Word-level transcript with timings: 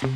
Hello, 0.00 0.10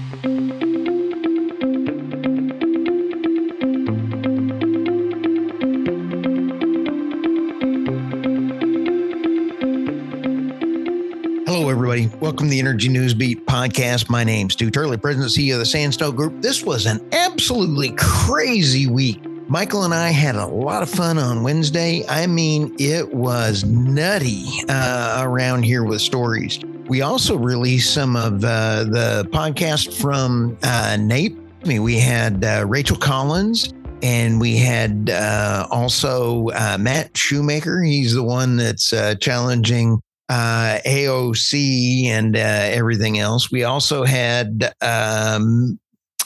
everybody. 11.69 12.07
Welcome 12.21 12.47
to 12.47 12.51
the 12.51 12.61
Energy 12.61 12.89
News 12.91 13.13
Beat 13.13 13.45
podcast. 13.45 14.09
My 14.09 14.23
name's 14.23 14.53
Stu 14.53 14.71
Turley, 14.71 14.97
President 14.99 15.37
and 15.37 15.45
CEO 15.45 15.55
of 15.55 15.59
the 15.59 15.67
Sandstone 15.67 16.15
Group. 16.15 16.41
This 16.41 16.63
was 16.63 16.87
an 16.87 17.01
absolutely 17.11 17.93
crazy 17.99 18.87
week. 18.87 19.21
Michael 19.49 19.83
and 19.83 19.93
I 19.93 20.11
had 20.11 20.37
a 20.37 20.47
lot 20.47 20.85
of 20.85 20.91
fun 20.91 21.19
on 21.19 21.43
Wednesday. 21.43 22.05
I 22.09 22.29
mean, 22.29 22.77
it 22.79 23.13
was 23.13 23.65
nutty 23.65 24.47
uh, 24.69 25.25
around 25.27 25.65
here 25.65 25.83
with 25.83 26.01
stories. 26.01 26.61
We 26.93 27.01
also 27.01 27.39
released 27.39 27.95
some 27.95 28.17
of 28.17 28.45
uh, 28.45 28.85
the 28.85 29.27
podcast 29.33 29.99
from 29.99 30.59
uh, 30.63 30.99
Nate. 31.01 31.35
I 31.65 31.67
mean, 31.67 31.83
we 31.83 31.99
had 31.99 32.45
uh, 32.45 32.67
Rachel 32.69 32.99
Collins 32.99 33.73
and 34.03 34.39
we 34.39 34.59
had 34.59 35.09
uh, 35.09 35.67
also 35.71 36.51
uh, 36.51 36.77
Matt 36.79 37.17
Shoemaker. 37.17 37.81
He's 37.81 38.13
the 38.13 38.23
one 38.23 38.59
that's 38.59 38.93
uh, 38.93 39.15
challenging 39.15 40.03
uh, 40.29 40.81
AOC 40.85 42.09
and 42.09 42.37
uh, 42.37 42.39
everything 42.39 43.19
else. 43.19 43.51
We 43.51 43.65
also 43.65 44.05
had 44.05 44.75
um, 44.83 45.81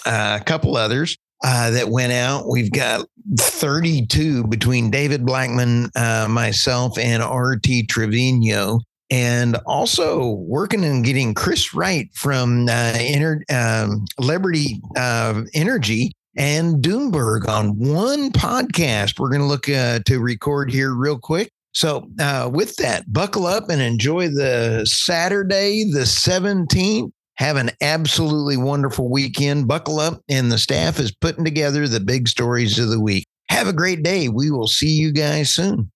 a 0.05 0.43
couple 0.45 0.77
others 0.77 1.17
uh, 1.45 1.71
that 1.71 1.91
went 1.91 2.13
out. 2.13 2.49
We've 2.49 2.73
got 2.73 3.07
32 3.39 4.43
between 4.49 4.91
David 4.91 5.25
Blackman, 5.25 5.93
myself, 5.95 6.99
and 6.99 7.23
RT 7.23 7.89
Trevino. 7.89 8.81
And 9.11 9.57
also 9.67 10.31
working 10.31 10.85
and 10.85 11.05
getting 11.05 11.33
Chris 11.33 11.73
Wright 11.73 12.09
from 12.15 12.69
uh, 12.69 12.99
um, 13.51 14.05
Liberty 14.19 14.81
uh, 14.97 15.43
Energy 15.55 16.13
and 16.37 16.83
Doomberg 16.83 17.49
on 17.49 17.79
one 17.79 18.31
podcast. 18.33 19.19
We're 19.19 19.31
going 19.31 19.41
to 19.41 19.47
look 19.47 19.69
uh, 19.69 20.01
to 20.07 20.19
record 20.19 20.71
here 20.71 20.95
real 20.95 21.19
quick. 21.19 21.51
So, 21.73 22.09
uh, 22.19 22.51
with 22.53 22.77
that, 22.77 23.13
buckle 23.13 23.47
up 23.47 23.69
and 23.69 23.83
enjoy 23.83 24.29
the 24.29 24.87
Saturday, 24.87 25.85
the 25.85 26.01
17th. 26.01 27.11
Have 27.35 27.57
an 27.57 27.71
absolutely 27.83 28.57
wonderful 28.57 29.11
weekend. 29.11 29.69
Buckle 29.69 30.01
up, 30.01 30.23
and 30.31 30.51
the 30.51 30.57
staff 30.57 30.99
is 30.99 31.15
putting 31.15 31.45
together 31.45 31.87
the 31.87 32.01
big 32.01 32.29
stories 32.29 32.79
of 32.79 32.89
the 32.89 33.01
week. 33.01 33.27
Have 33.51 33.69
a 33.69 33.75
great 33.75 34.03
day. 34.03 34.31
We 34.31 34.51
will 34.51 34.69
see 34.69 34.89
you 34.89 35.13
guys 35.13 35.51
soon. 35.51 35.91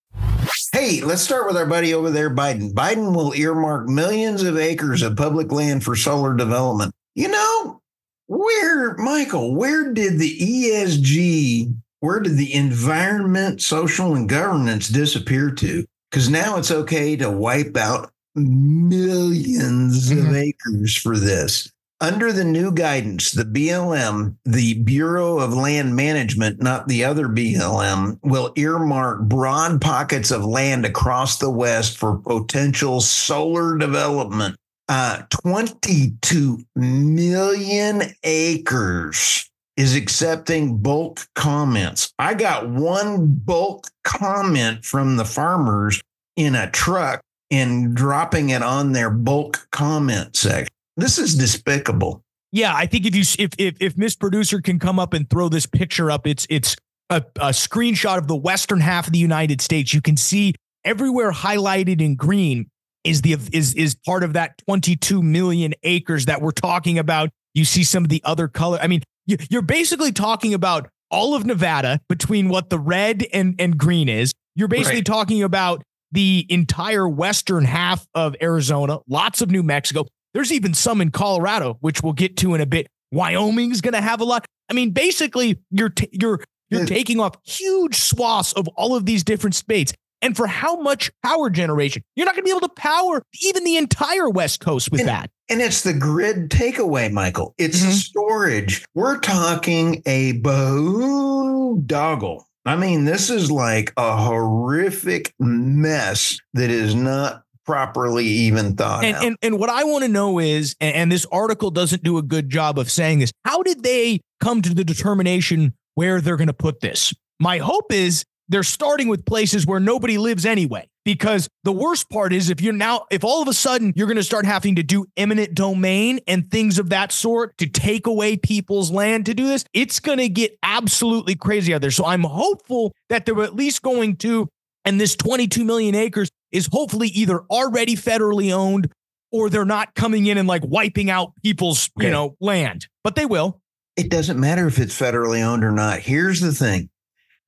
Hey, 0.71 1.01
let's 1.01 1.21
start 1.21 1.47
with 1.47 1.57
our 1.57 1.65
buddy 1.65 1.93
over 1.93 2.09
there, 2.09 2.29
Biden. 2.29 2.73
Biden 2.73 3.15
will 3.15 3.33
earmark 3.33 3.89
millions 3.89 4.43
of 4.43 4.57
acres 4.57 5.01
of 5.01 5.17
public 5.17 5.51
land 5.51 5.83
for 5.83 5.95
solar 5.95 6.33
development. 6.33 6.93
You 7.13 7.27
know, 7.27 7.81
where, 8.27 8.95
Michael, 8.95 9.53
where 9.53 9.93
did 9.93 10.17
the 10.17 10.39
ESG 10.39 11.73
where 12.01 12.19
did 12.19 12.35
the 12.35 12.53
environment, 12.53 13.61
social, 13.61 14.15
and 14.15 14.27
governance 14.27 14.89
disappear 14.89 15.51
to? 15.51 15.85
Because 16.09 16.29
now 16.29 16.57
it's 16.57 16.71
okay 16.71 17.15
to 17.15 17.29
wipe 17.29 17.77
out 17.77 18.11
millions 18.35 20.11
mm-hmm. 20.11 20.27
of 20.27 20.35
acres 20.35 20.97
for 20.97 21.15
this. 21.15 21.71
Under 22.01 22.33
the 22.33 22.43
new 22.43 22.71
guidance, 22.71 23.29
the 23.29 23.43
BLM, 23.43 24.35
the 24.43 24.73
Bureau 24.81 25.37
of 25.37 25.53
Land 25.53 25.95
Management, 25.95 26.59
not 26.59 26.87
the 26.87 27.05
other 27.05 27.27
BLM, 27.27 28.17
will 28.23 28.51
earmark 28.55 29.21
broad 29.21 29.79
pockets 29.79 30.31
of 30.31 30.43
land 30.43 30.83
across 30.83 31.37
the 31.37 31.51
West 31.51 31.99
for 31.99 32.17
potential 32.17 33.01
solar 33.01 33.77
development. 33.77 34.55
Uh, 34.89 35.21
22 35.29 36.65
million 36.75 38.01
acres 38.23 39.47
is 39.77 39.95
accepting 39.95 40.79
bulk 40.79 41.27
comments. 41.35 42.11
I 42.17 42.33
got 42.33 42.67
one 42.67 43.27
bulk 43.27 43.85
comment 44.03 44.85
from 44.85 45.17
the 45.17 45.25
farmers 45.25 46.01
in 46.35 46.55
a 46.55 46.71
truck 46.71 47.21
and 47.51 47.95
dropping 47.95 48.49
it 48.49 48.63
on 48.63 48.93
their 48.93 49.11
bulk 49.11 49.67
comment 49.71 50.35
section. 50.35 50.73
This 51.01 51.17
is 51.17 51.35
despicable. 51.35 52.23
Yeah, 52.51 52.73
I 52.75 52.85
think 52.85 53.05
if 53.05 53.15
you 53.15 53.23
if 53.39 53.51
if 53.57 53.75
if 53.79 53.97
Miss 53.97 54.15
Producer 54.15 54.61
can 54.61 54.79
come 54.79 54.99
up 54.99 55.13
and 55.13 55.29
throw 55.29 55.49
this 55.49 55.65
picture 55.65 56.11
up, 56.11 56.27
it's 56.27 56.45
it's 56.49 56.75
a, 57.09 57.23
a 57.37 57.49
screenshot 57.49 58.17
of 58.17 58.27
the 58.27 58.35
western 58.35 58.79
half 58.79 59.07
of 59.07 59.13
the 59.13 59.19
United 59.19 59.61
States. 59.61 59.93
You 59.93 60.01
can 60.01 60.17
see 60.17 60.55
everywhere 60.83 61.31
highlighted 61.31 62.01
in 62.01 62.15
green 62.15 62.69
is 63.03 63.21
the 63.21 63.33
is 63.51 63.73
is 63.73 63.95
part 64.05 64.23
of 64.23 64.33
that 64.33 64.57
22 64.67 65.21
million 65.21 65.73
acres 65.83 66.25
that 66.25 66.41
we're 66.41 66.51
talking 66.51 66.99
about. 66.99 67.29
You 67.53 67.65
see 67.65 67.83
some 67.83 68.03
of 68.03 68.09
the 68.09 68.21
other 68.25 68.47
color. 68.47 68.79
I 68.81 68.87
mean, 68.87 69.01
you're 69.25 69.61
basically 69.61 70.11
talking 70.11 70.53
about 70.53 70.89
all 71.09 71.35
of 71.35 71.45
Nevada 71.45 71.99
between 72.07 72.49
what 72.49 72.69
the 72.69 72.79
red 72.79 73.25
and, 73.33 73.55
and 73.59 73.77
green 73.77 74.07
is. 74.07 74.33
You're 74.55 74.69
basically 74.69 74.99
right. 74.99 75.05
talking 75.05 75.43
about 75.43 75.83
the 76.11 76.45
entire 76.49 77.07
western 77.07 77.65
half 77.65 78.05
of 78.15 78.35
Arizona, 78.41 78.99
lots 79.07 79.41
of 79.41 79.51
New 79.51 79.63
Mexico. 79.63 80.05
There's 80.33 80.51
even 80.51 80.73
some 80.73 81.01
in 81.01 81.11
Colorado, 81.11 81.77
which 81.81 82.01
we'll 82.01 82.13
get 82.13 82.37
to 82.37 82.55
in 82.55 82.61
a 82.61 82.65
bit. 82.65 82.87
Wyoming's 83.11 83.81
going 83.81 83.93
to 83.93 84.01
have 84.01 84.21
a 84.21 84.23
lot. 84.23 84.45
I 84.69 84.73
mean, 84.73 84.91
basically, 84.91 85.59
you're 85.69 85.89
t- 85.89 86.09
you're 86.11 86.39
you're 86.69 86.85
taking 86.85 87.19
off 87.19 87.35
huge 87.43 87.95
swaths 87.95 88.53
of 88.53 88.69
all 88.69 88.95
of 88.95 89.05
these 89.05 89.25
different 89.25 89.55
states. 89.55 89.91
And 90.21 90.37
for 90.37 90.47
how 90.47 90.79
much 90.79 91.11
power 91.23 91.49
generation? 91.49 92.03
You're 92.15 92.27
not 92.27 92.35
going 92.35 92.43
to 92.43 92.45
be 92.45 92.51
able 92.51 92.67
to 92.67 92.75
power 92.75 93.23
even 93.41 93.63
the 93.63 93.77
entire 93.77 94.29
West 94.29 94.59
Coast 94.59 94.91
with 94.91 94.99
and, 95.01 95.09
that. 95.09 95.31
And 95.49 95.61
it's 95.61 95.81
the 95.81 95.93
grid 95.93 96.49
takeaway, 96.49 97.11
Michael. 97.11 97.55
It's 97.57 97.81
mm-hmm. 97.81 97.91
storage. 97.91 98.85
We're 98.93 99.19
talking 99.19 100.03
a 100.05 100.39
boondoggle. 100.41 102.43
I 102.65 102.75
mean, 102.75 103.05
this 103.05 103.31
is 103.31 103.51
like 103.51 103.91
a 103.97 104.15
horrific 104.15 105.33
mess 105.39 106.37
that 106.53 106.69
is 106.69 106.93
not 106.93 107.43
properly 107.71 108.25
even 108.25 108.75
thought 108.75 109.05
and, 109.05 109.15
out. 109.15 109.23
And, 109.23 109.37
and 109.41 109.57
what 109.57 109.69
I 109.69 109.85
want 109.85 110.03
to 110.03 110.09
know 110.09 110.39
is, 110.39 110.75
and, 110.81 110.93
and 110.93 111.11
this 111.11 111.25
article 111.31 111.71
doesn't 111.71 112.03
do 112.03 112.17
a 112.17 112.21
good 112.21 112.49
job 112.49 112.77
of 112.77 112.91
saying 112.91 113.19
this, 113.19 113.31
how 113.45 113.63
did 113.63 113.81
they 113.81 114.19
come 114.41 114.61
to 114.61 114.73
the 114.73 114.83
determination 114.83 115.73
where 115.95 116.19
they're 116.19 116.35
going 116.35 116.47
to 116.47 116.53
put 116.53 116.81
this? 116.81 117.13
My 117.39 117.59
hope 117.59 117.93
is 117.93 118.25
they're 118.49 118.63
starting 118.63 119.07
with 119.07 119.25
places 119.25 119.65
where 119.65 119.79
nobody 119.79 120.17
lives 120.17 120.45
anyway. 120.45 120.85
Because 121.03 121.47
the 121.63 121.71
worst 121.71 122.11
part 122.11 122.31
is 122.31 122.51
if 122.51 122.61
you're 122.61 122.73
now, 122.73 123.05
if 123.09 123.23
all 123.23 123.41
of 123.41 123.47
a 123.47 123.53
sudden 123.53 123.91
you're 123.95 124.05
going 124.05 124.17
to 124.17 124.23
start 124.23 124.45
having 124.45 124.75
to 124.75 124.83
do 124.83 125.05
eminent 125.17 125.55
domain 125.55 126.19
and 126.27 126.51
things 126.51 126.77
of 126.77 126.89
that 126.89 127.11
sort 127.11 127.57
to 127.57 127.65
take 127.65 128.05
away 128.05 128.37
people's 128.37 128.91
land 128.91 129.25
to 129.25 129.33
do 129.33 129.47
this, 129.47 129.65
it's 129.73 129.99
going 129.99 130.19
to 130.19 130.29
get 130.29 130.55
absolutely 130.61 131.33
crazy 131.33 131.73
out 131.73 131.81
there. 131.81 131.89
So 131.89 132.05
I'm 132.05 132.23
hopeful 132.23 132.91
that 133.09 133.25
they're 133.25 133.41
at 133.41 133.55
least 133.55 133.81
going 133.81 134.17
to, 134.17 134.47
and 134.85 135.01
this 135.01 135.15
22 135.15 135.63
million 135.63 135.95
acres 135.95 136.29
is 136.51 136.69
hopefully 136.71 137.07
either 137.09 137.41
already 137.49 137.95
federally 137.95 138.51
owned 138.51 138.91
or 139.31 139.49
they're 139.49 139.65
not 139.65 139.95
coming 139.95 140.25
in 140.25 140.37
and 140.37 140.47
like 140.47 140.63
wiping 140.65 141.09
out 141.09 141.33
people's, 141.43 141.89
okay. 141.97 142.07
you 142.07 142.11
know, 142.11 142.35
land, 142.39 142.87
but 143.03 143.15
they 143.15 143.25
will. 143.25 143.61
It 143.95 144.09
doesn't 144.09 144.39
matter 144.39 144.67
if 144.67 144.79
it's 144.79 144.97
federally 144.97 145.41
owned 145.43 145.63
or 145.63 145.71
not. 145.71 145.99
Here's 145.99 146.39
the 146.39 146.53
thing 146.53 146.89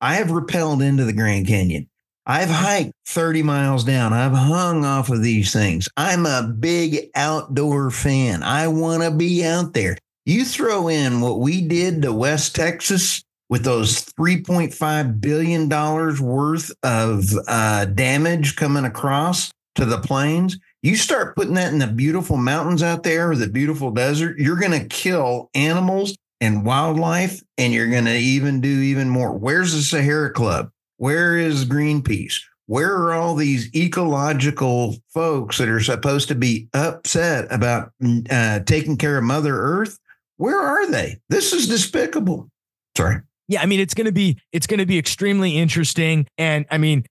I 0.00 0.16
have 0.16 0.28
rappelled 0.28 0.82
into 0.82 1.04
the 1.04 1.12
Grand 1.12 1.46
Canyon. 1.46 1.88
I've 2.26 2.48
hiked 2.50 2.92
30 3.06 3.42
miles 3.42 3.84
down. 3.84 4.14
I've 4.14 4.32
hung 4.32 4.84
off 4.84 5.10
of 5.10 5.22
these 5.22 5.52
things. 5.52 5.88
I'm 5.96 6.24
a 6.24 6.42
big 6.58 7.10
outdoor 7.14 7.90
fan. 7.90 8.42
I 8.42 8.68
want 8.68 9.02
to 9.02 9.10
be 9.10 9.44
out 9.44 9.74
there. 9.74 9.98
You 10.24 10.46
throw 10.46 10.88
in 10.88 11.20
what 11.20 11.40
we 11.40 11.66
did 11.66 12.00
to 12.02 12.12
West 12.14 12.54
Texas 12.54 13.23
with 13.48 13.64
those 13.64 14.04
$3.5 14.04 15.20
billion 15.20 15.68
worth 15.68 16.72
of 16.82 17.24
uh, 17.46 17.84
damage 17.86 18.56
coming 18.56 18.84
across 18.84 19.50
to 19.74 19.84
the 19.84 19.98
plains. 19.98 20.58
You 20.82 20.96
start 20.96 21.36
putting 21.36 21.54
that 21.54 21.72
in 21.72 21.78
the 21.78 21.86
beautiful 21.86 22.36
mountains 22.36 22.82
out 22.82 23.02
there 23.02 23.30
or 23.30 23.36
the 23.36 23.48
beautiful 23.48 23.90
desert, 23.90 24.38
you're 24.38 24.58
going 24.58 24.78
to 24.78 24.86
kill 24.86 25.50
animals 25.54 26.16
and 26.40 26.64
wildlife, 26.64 27.42
and 27.56 27.72
you're 27.72 27.90
going 27.90 28.04
to 28.04 28.16
even 28.16 28.60
do 28.60 28.68
even 28.68 29.08
more. 29.08 29.32
Where's 29.32 29.72
the 29.72 29.80
Sierra 29.80 30.30
Club? 30.30 30.70
Where 30.98 31.38
is 31.38 31.64
Greenpeace? 31.64 32.40
Where 32.66 32.94
are 32.94 33.14
all 33.14 33.34
these 33.34 33.74
ecological 33.74 34.96
folks 35.12 35.58
that 35.58 35.68
are 35.68 35.80
supposed 35.80 36.28
to 36.28 36.34
be 36.34 36.68
upset 36.72 37.46
about 37.50 37.92
uh, 38.30 38.60
taking 38.60 38.96
care 38.96 39.18
of 39.18 39.24
Mother 39.24 39.54
Earth? 39.54 39.98
Where 40.36 40.60
are 40.60 40.90
they? 40.90 41.20
This 41.28 41.52
is 41.52 41.68
despicable. 41.68 42.50
Sorry. 42.96 43.20
Yeah, 43.48 43.62
I 43.62 43.66
mean 43.66 43.80
it's 43.80 43.94
going 43.94 44.06
to 44.06 44.12
be 44.12 44.38
it's 44.52 44.66
going 44.66 44.78
to 44.78 44.86
be 44.86 44.98
extremely 44.98 45.58
interesting, 45.58 46.26
and 46.38 46.66
I 46.70 46.78
mean 46.78 47.04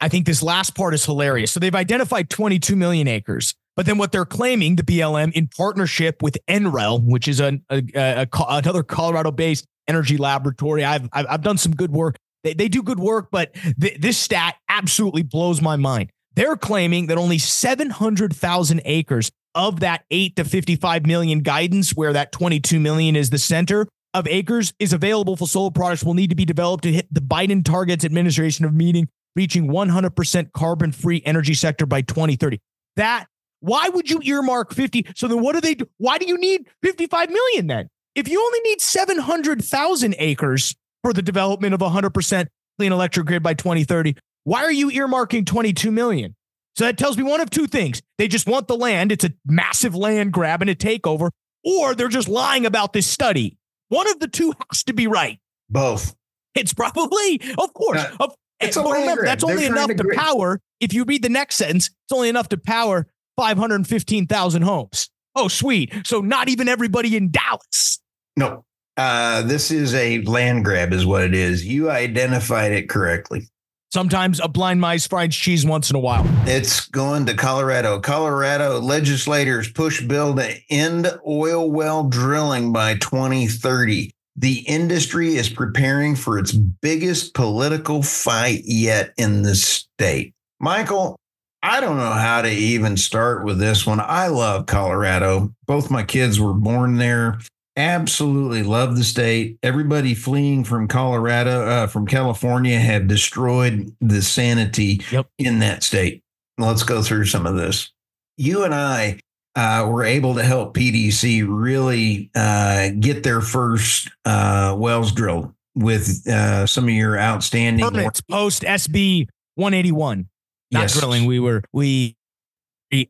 I 0.00 0.08
think 0.08 0.26
this 0.26 0.42
last 0.42 0.74
part 0.74 0.94
is 0.94 1.04
hilarious. 1.04 1.52
So 1.52 1.60
they've 1.60 1.74
identified 1.74 2.30
22 2.30 2.76
million 2.76 3.08
acres. 3.08 3.54
But 3.74 3.86
then 3.86 3.98
what 3.98 4.12
they're 4.12 4.26
claiming, 4.26 4.76
the 4.76 4.82
BLM, 4.82 5.32
in 5.32 5.48
partnership 5.48 6.22
with 6.22 6.36
NREL, 6.46 7.02
which 7.04 7.26
is 7.26 7.40
a, 7.40 7.58
a, 7.70 7.82
a, 7.94 8.28
a 8.30 8.44
another 8.48 8.82
Colorado-based 8.82 9.64
energy 9.88 10.18
laboratory, 10.18 10.84
I've, 10.84 11.08
I've, 11.12 11.26
I've 11.28 11.42
done 11.42 11.56
some 11.56 11.74
good 11.74 11.90
work. 11.90 12.16
They, 12.44 12.52
they 12.54 12.68
do 12.68 12.82
good 12.82 13.00
work, 13.00 13.28
but 13.32 13.54
th- 13.80 13.98
this 13.98 14.18
stat 14.18 14.56
absolutely 14.68 15.22
blows 15.22 15.62
my 15.62 15.76
mind. 15.76 16.10
They're 16.34 16.56
claiming 16.56 17.06
that 17.06 17.18
only 17.18 17.38
700,000 17.38 18.82
acres 18.84 19.30
of 19.54 19.80
that 19.80 20.04
8 20.10 20.36
to 20.36 20.44
55 20.44 21.06
million 21.06 21.40
guidance 21.40 21.92
where 21.92 22.12
that 22.12 22.32
22 22.32 22.78
million 22.80 23.16
is 23.16 23.30
the 23.30 23.38
center 23.38 23.86
of 24.14 24.26
acres 24.28 24.72
is 24.78 24.92
available 24.92 25.36
for 25.36 25.48
solar 25.48 25.70
products 25.70 26.04
will 26.04 26.14
need 26.14 26.30
to 26.30 26.36
be 26.36 26.44
developed 26.44 26.84
to 26.84 26.92
hit 26.92 27.12
the 27.12 27.20
Biden 27.20 27.64
targets 27.64 28.04
administration 28.04 28.64
of 28.64 28.74
meeting 28.74 29.08
reaching 29.34 29.68
100% 29.68 30.52
carbon 30.52 30.92
free 30.92 31.22
energy 31.24 31.54
sector 31.54 31.86
by 31.86 32.02
2030. 32.02 32.58
That 32.96 33.26
why 33.60 33.88
would 33.88 34.10
you 34.10 34.20
earmark 34.24 34.74
50? 34.74 35.06
So 35.14 35.28
then 35.28 35.40
what 35.40 35.54
do 35.54 35.60
they 35.60 35.74
do? 35.74 35.88
Why 35.98 36.18
do 36.18 36.26
you 36.26 36.36
need 36.36 36.66
55 36.82 37.30
million 37.30 37.68
then? 37.68 37.88
If 38.14 38.28
you 38.28 38.44
only 38.44 38.60
need 38.60 38.80
700,000 38.80 40.14
acres 40.18 40.74
for 41.02 41.12
the 41.12 41.22
development 41.22 41.72
of 41.72 41.80
100% 41.80 42.46
clean 42.78 42.92
electric 42.92 43.26
grid 43.26 43.42
by 43.42 43.54
2030, 43.54 44.16
why 44.44 44.64
are 44.64 44.72
you 44.72 44.90
earmarking 44.90 45.46
22 45.46 45.90
million? 45.92 46.34
So 46.74 46.84
that 46.84 46.98
tells 46.98 47.16
me 47.16 47.22
one 47.22 47.40
of 47.40 47.50
two 47.50 47.66
things. 47.66 48.02
They 48.18 48.28
just 48.28 48.48
want 48.48 48.66
the 48.66 48.76
land. 48.76 49.12
It's 49.12 49.24
a 49.24 49.32
massive 49.46 49.94
land 49.94 50.32
grab 50.32 50.60
and 50.60 50.70
a 50.70 50.74
takeover, 50.74 51.30
or 51.64 51.94
they're 51.94 52.08
just 52.08 52.28
lying 52.28 52.66
about 52.66 52.92
this 52.92 53.06
study. 53.06 53.56
One 53.92 54.08
of 54.08 54.20
the 54.20 54.28
two 54.28 54.54
has 54.70 54.84
to 54.84 54.94
be 54.94 55.06
right. 55.06 55.38
Both. 55.68 56.14
It's 56.54 56.72
probably, 56.72 57.42
of 57.58 57.74
course. 57.74 58.00
Uh, 58.00 58.16
of, 58.20 58.34
it's 58.58 58.74
but 58.74 58.90
remember, 58.90 59.22
that's 59.22 59.44
only 59.44 59.66
enough 59.66 59.88
to, 59.88 59.94
to 59.94 60.10
power. 60.14 60.60
If 60.80 60.94
you 60.94 61.04
read 61.04 61.22
the 61.22 61.28
next 61.28 61.56
sentence, 61.56 61.88
it's 61.88 62.12
only 62.12 62.30
enough 62.30 62.48
to 62.50 62.56
power 62.56 63.06
515,000 63.36 64.62
homes. 64.62 65.10
Oh, 65.34 65.48
sweet. 65.48 65.92
So 66.06 66.22
not 66.22 66.48
even 66.48 66.68
everybody 66.68 67.16
in 67.16 67.30
Dallas. 67.30 68.00
No, 68.34 68.64
uh, 68.96 69.42
this 69.42 69.70
is 69.70 69.94
a 69.94 70.22
land 70.22 70.64
grab, 70.64 70.94
is 70.94 71.04
what 71.04 71.22
it 71.22 71.34
is. 71.34 71.66
You 71.66 71.90
identified 71.90 72.72
it 72.72 72.88
correctly. 72.88 73.46
Sometimes 73.92 74.40
a 74.40 74.48
blind 74.48 74.80
mice 74.80 75.06
finds 75.06 75.36
cheese 75.36 75.66
once 75.66 75.90
in 75.90 75.96
a 75.96 75.98
while. 75.98 76.24
It's 76.46 76.86
going 76.86 77.26
to 77.26 77.34
Colorado. 77.34 78.00
Colorado 78.00 78.80
legislators 78.80 79.70
push 79.70 80.00
bill 80.00 80.34
to 80.36 80.56
end 80.70 81.12
oil 81.28 81.70
well 81.70 82.04
drilling 82.04 82.72
by 82.72 82.94
2030. 82.94 84.10
The 84.34 84.60
industry 84.60 85.34
is 85.34 85.50
preparing 85.50 86.16
for 86.16 86.38
its 86.38 86.52
biggest 86.52 87.34
political 87.34 88.02
fight 88.02 88.62
yet 88.64 89.12
in 89.18 89.42
the 89.42 89.54
state. 89.54 90.32
Michael, 90.58 91.16
I 91.62 91.82
don't 91.82 91.98
know 91.98 92.12
how 92.12 92.40
to 92.40 92.50
even 92.50 92.96
start 92.96 93.44
with 93.44 93.58
this 93.58 93.86
one. 93.86 94.00
I 94.00 94.28
love 94.28 94.64
Colorado. 94.64 95.52
Both 95.66 95.90
my 95.90 96.02
kids 96.02 96.40
were 96.40 96.54
born 96.54 96.96
there. 96.96 97.40
Absolutely 97.76 98.62
love 98.62 98.96
the 98.96 99.04
state. 99.04 99.58
Everybody 99.62 100.14
fleeing 100.14 100.64
from 100.64 100.88
Colorado, 100.88 101.66
uh, 101.66 101.86
from 101.86 102.06
California, 102.06 102.78
have 102.78 103.08
destroyed 103.08 103.94
the 104.00 104.20
sanity 104.20 105.00
yep. 105.10 105.26
in 105.38 105.60
that 105.60 105.82
state. 105.82 106.22
Let's 106.58 106.82
go 106.82 107.02
through 107.02 107.26
some 107.26 107.46
of 107.46 107.56
this. 107.56 107.90
You 108.36 108.64
and 108.64 108.74
I 108.74 109.20
uh, 109.56 109.88
were 109.90 110.04
able 110.04 110.34
to 110.34 110.42
help 110.42 110.74
PDC 110.74 111.46
really 111.48 112.30
uh, 112.34 112.90
get 113.00 113.22
their 113.22 113.40
first 113.40 114.10
uh, 114.24 114.74
wells 114.78 115.12
drilled 115.12 115.52
with 115.74 116.28
uh, 116.28 116.66
some 116.66 116.84
of 116.84 116.90
your 116.90 117.18
outstanding 117.18 117.86
permits 117.86 118.20
post 118.20 118.62
SB 118.62 119.28
181 119.54 120.28
not 120.72 120.82
yes. 120.82 120.98
drilling. 120.98 121.26
We 121.26 121.38
were 121.38 121.62
we 121.72 122.16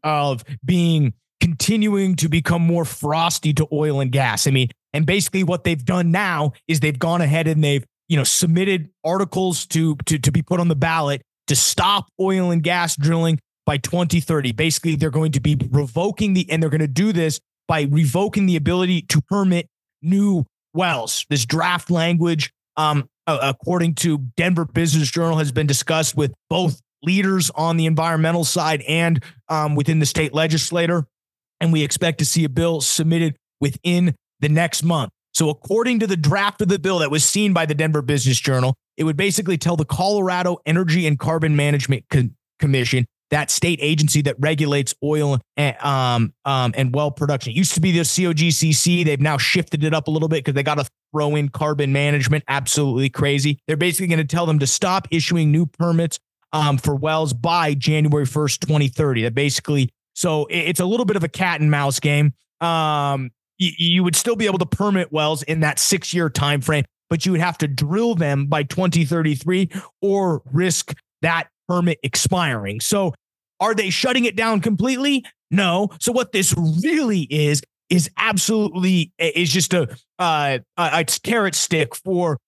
of 0.04 0.44
being 0.64 1.14
continuing 1.42 2.14
to 2.16 2.28
become 2.28 2.62
more 2.62 2.84
frosty 2.84 3.52
to 3.52 3.66
oil 3.72 4.00
and 4.00 4.12
gas. 4.12 4.46
I 4.46 4.52
mean, 4.52 4.68
and 4.92 5.04
basically 5.04 5.42
what 5.42 5.64
they've 5.64 5.84
done 5.84 6.12
now 6.12 6.52
is 6.68 6.78
they've 6.78 6.98
gone 6.98 7.20
ahead 7.20 7.48
and 7.48 7.62
they've 7.62 7.84
you 8.08 8.16
know 8.16 8.24
submitted 8.24 8.90
articles 9.04 9.66
to 9.66 9.96
to 10.06 10.18
to 10.18 10.30
be 10.30 10.40
put 10.40 10.60
on 10.60 10.68
the 10.68 10.76
ballot 10.76 11.22
to 11.48 11.56
stop 11.56 12.06
oil 12.20 12.52
and 12.52 12.62
gas 12.62 12.96
drilling 12.96 13.40
by 13.66 13.76
2030. 13.76 14.52
Basically, 14.52 14.94
they're 14.94 15.10
going 15.10 15.32
to 15.32 15.40
be 15.40 15.56
revoking 15.70 16.34
the 16.34 16.48
and 16.48 16.62
they're 16.62 16.70
going 16.70 16.80
to 16.80 16.86
do 16.86 17.12
this 17.12 17.40
by 17.66 17.82
revoking 17.82 18.46
the 18.46 18.56
ability 18.56 19.02
to 19.02 19.20
permit 19.22 19.66
new 20.00 20.44
wells. 20.74 21.26
This 21.28 21.44
draft 21.44 21.90
language 21.90 22.52
um, 22.76 23.08
according 23.26 23.94
to 23.94 24.18
Denver 24.36 24.64
Business 24.64 25.10
Journal, 25.10 25.38
has 25.38 25.52
been 25.52 25.66
discussed 25.66 26.16
with 26.16 26.32
both 26.48 26.80
leaders 27.02 27.50
on 27.50 27.76
the 27.76 27.86
environmental 27.86 28.44
side 28.44 28.82
and 28.82 29.22
um, 29.48 29.74
within 29.74 29.98
the 29.98 30.06
state 30.06 30.32
legislature. 30.32 31.04
And 31.62 31.72
we 31.72 31.82
expect 31.82 32.18
to 32.18 32.26
see 32.26 32.44
a 32.44 32.48
bill 32.50 32.82
submitted 32.82 33.36
within 33.60 34.16
the 34.40 34.50
next 34.50 34.82
month. 34.82 35.10
So, 35.32 35.48
according 35.48 36.00
to 36.00 36.06
the 36.06 36.16
draft 36.16 36.60
of 36.60 36.68
the 36.68 36.78
bill 36.78 36.98
that 36.98 37.10
was 37.10 37.24
seen 37.24 37.54
by 37.54 37.64
the 37.64 37.74
Denver 37.74 38.02
Business 38.02 38.38
Journal, 38.38 38.74
it 38.96 39.04
would 39.04 39.16
basically 39.16 39.56
tell 39.56 39.76
the 39.76 39.84
Colorado 39.84 40.58
Energy 40.66 41.06
and 41.06 41.18
Carbon 41.18 41.56
Management 41.56 42.04
Commission, 42.58 43.06
that 43.30 43.50
state 43.50 43.78
agency 43.80 44.20
that 44.22 44.36
regulates 44.38 44.94
oil 45.02 45.40
and, 45.56 45.74
um, 45.82 46.34
um, 46.44 46.74
and 46.76 46.94
well 46.94 47.10
production. 47.10 47.52
It 47.52 47.56
used 47.56 47.72
to 47.74 47.80
be 47.80 47.90
the 47.90 48.00
COGCC. 48.00 49.06
They've 49.06 49.20
now 49.20 49.38
shifted 49.38 49.84
it 49.84 49.94
up 49.94 50.06
a 50.06 50.10
little 50.10 50.28
bit 50.28 50.44
because 50.44 50.54
they 50.54 50.62
got 50.62 50.74
to 50.74 50.86
throw 51.12 51.34
in 51.34 51.48
carbon 51.48 51.92
management. 51.94 52.44
Absolutely 52.46 53.08
crazy. 53.08 53.58
They're 53.66 53.78
basically 53.78 54.08
going 54.08 54.18
to 54.18 54.24
tell 54.24 54.44
them 54.44 54.58
to 54.58 54.66
stop 54.66 55.08
issuing 55.10 55.50
new 55.50 55.64
permits 55.64 56.18
um, 56.52 56.76
for 56.76 56.94
wells 56.94 57.32
by 57.32 57.72
January 57.72 58.26
1st, 58.26 58.60
2030. 58.60 59.22
That 59.22 59.34
basically, 59.34 59.88
so 60.14 60.46
it's 60.50 60.80
a 60.80 60.84
little 60.84 61.06
bit 61.06 61.16
of 61.16 61.24
a 61.24 61.28
cat 61.28 61.60
and 61.60 61.70
mouse 61.70 62.00
game. 62.00 62.34
Um, 62.60 63.30
you, 63.58 63.70
you 63.78 64.04
would 64.04 64.16
still 64.16 64.36
be 64.36 64.46
able 64.46 64.58
to 64.58 64.66
permit 64.66 65.12
wells 65.12 65.42
in 65.42 65.60
that 65.60 65.78
six 65.78 66.12
year 66.12 66.28
time 66.30 66.60
frame, 66.60 66.84
but 67.10 67.24
you 67.24 67.32
would 67.32 67.40
have 67.40 67.58
to 67.58 67.68
drill 67.68 68.14
them 68.14 68.46
by 68.46 68.62
2033 68.62 69.70
or 70.00 70.42
risk 70.52 70.94
that 71.22 71.48
permit 71.68 71.98
expiring. 72.02 72.80
So 72.80 73.14
are 73.60 73.74
they 73.74 73.90
shutting 73.90 74.24
it 74.24 74.36
down 74.36 74.60
completely? 74.60 75.24
No. 75.50 75.90
So 76.00 76.12
what 76.12 76.32
this 76.32 76.54
really 76.82 77.22
is 77.30 77.62
is 77.90 78.10
absolutely 78.16 79.12
is 79.18 79.52
just 79.52 79.74
a 79.74 79.96
uh, 80.18 80.58
a 80.78 81.04
carrot 81.22 81.54
stick 81.54 81.94
for 81.94 82.38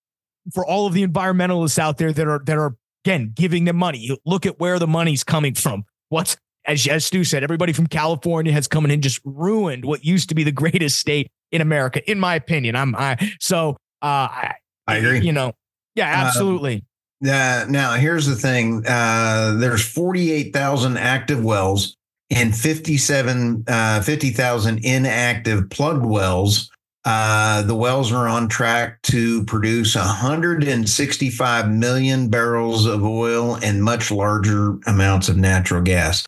for 0.52 0.64
all 0.67 0.87
of 0.87 0.94
the 0.94 1.06
environmentalists 1.06 1.78
out 1.78 1.99
there 1.99 2.12
that 2.12 2.26
are 2.26 2.43
that 2.46 2.56
are 2.56 2.76
Again, 3.05 3.32
giving 3.34 3.64
them 3.64 3.76
money. 3.76 3.99
You 3.99 4.17
look 4.25 4.46
at 4.46 4.58
where 4.58 4.78
the 4.78 4.87
money's 4.87 5.25
coming 5.25 5.55
from. 5.55 5.84
What's 6.08 6.37
as, 6.66 6.87
as 6.87 7.05
Stu 7.05 7.25
said, 7.25 7.43
everybody 7.43 7.72
from 7.72 7.87
California 7.87 8.52
has 8.52 8.69
come 8.69 8.84
in 8.84 8.90
and 8.90 9.02
just 9.02 9.20
ruined 9.25 9.84
what 9.84 10.05
used 10.05 10.28
to 10.31 10.34
be 10.34 10.44
the 10.44 10.52
greatest 10.52 10.99
state 10.99 11.31
in 11.52 11.61
America, 11.61 12.08
in 12.11 12.19
my 12.19 12.34
opinion. 12.34 12.76
I'm 12.76 12.94
I 12.96 13.16
so 13.40 13.76
uh 14.02 14.28
I, 14.31 14.55
I 14.87 14.96
agree. 14.96 15.20
You 15.20 15.32
know, 15.32 15.52
yeah, 15.94 16.11
uh, 16.11 16.26
absolutely. 16.26 16.84
Uh, 17.26 17.66
now 17.69 17.93
here's 17.94 18.26
the 18.26 18.37
thing. 18.37 18.84
Uh 18.87 19.55
there's 19.58 19.87
48,000 19.87 20.96
active 20.96 21.44
wells 21.44 21.96
and 22.31 22.56
57 22.56 23.64
uh 23.69 24.00
50,000 24.02 24.84
inactive 24.84 25.70
plugged 25.70 26.05
wells 26.05 26.70
uh, 27.05 27.60
the 27.62 27.74
wells 27.74 28.12
are 28.12 28.27
on 28.27 28.48
track 28.48 29.03
to 29.03 29.44
produce 29.44 29.94
165 29.94 31.70
million 31.70 32.29
barrels 32.31 32.86
of 32.86 33.05
oil 33.05 33.56
and 33.62 33.84
much 33.84 34.10
larger 34.10 34.79
amounts 34.86 35.29
of 35.29 35.36
natural 35.36 35.82
gas. 35.82 36.24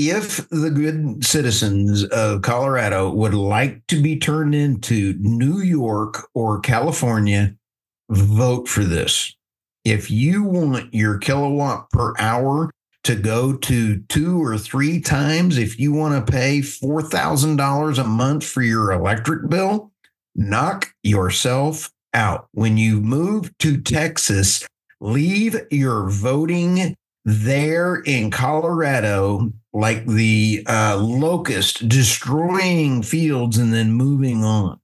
If 0.00 0.48
the 0.50 0.70
good 0.70 1.24
citizens 1.24 2.04
of 2.04 2.42
Colorado 2.42 3.10
would 3.10 3.34
like 3.34 3.84
to 3.88 4.00
be 4.00 4.16
turned 4.16 4.54
into 4.54 5.14
New 5.18 5.58
York 5.58 6.28
or 6.34 6.60
California, 6.60 7.56
vote 8.08 8.68
for 8.68 8.84
this. 8.84 9.34
If 9.84 10.08
you 10.08 10.44
want 10.44 10.94
your 10.94 11.18
kilowatt 11.18 11.90
per 11.90 12.14
hour 12.16 12.70
to 13.02 13.16
go 13.16 13.54
to 13.54 13.98
two 14.02 14.40
or 14.40 14.56
three 14.56 15.00
times, 15.00 15.58
if 15.58 15.80
you 15.80 15.92
want 15.92 16.24
to 16.24 16.32
pay 16.32 16.60
$4,000 16.60 17.98
a 17.98 18.04
month 18.04 18.46
for 18.46 18.62
your 18.62 18.92
electric 18.92 19.50
bill, 19.50 19.90
knock 20.36 20.94
yourself 21.02 21.90
out. 22.14 22.46
When 22.52 22.76
you 22.76 23.00
move 23.00 23.50
to 23.58 23.80
Texas, 23.80 24.64
leave 25.00 25.60
your 25.72 26.08
voting 26.08 26.94
there 27.24 27.96
in 27.96 28.30
Colorado 28.30 29.52
like 29.72 30.06
the 30.06 30.64
uh, 30.66 30.96
locust 30.96 31.88
destroying 31.88 33.02
fields 33.02 33.58
and 33.58 33.72
then 33.72 33.92
moving 33.92 34.44
on. 34.44 34.80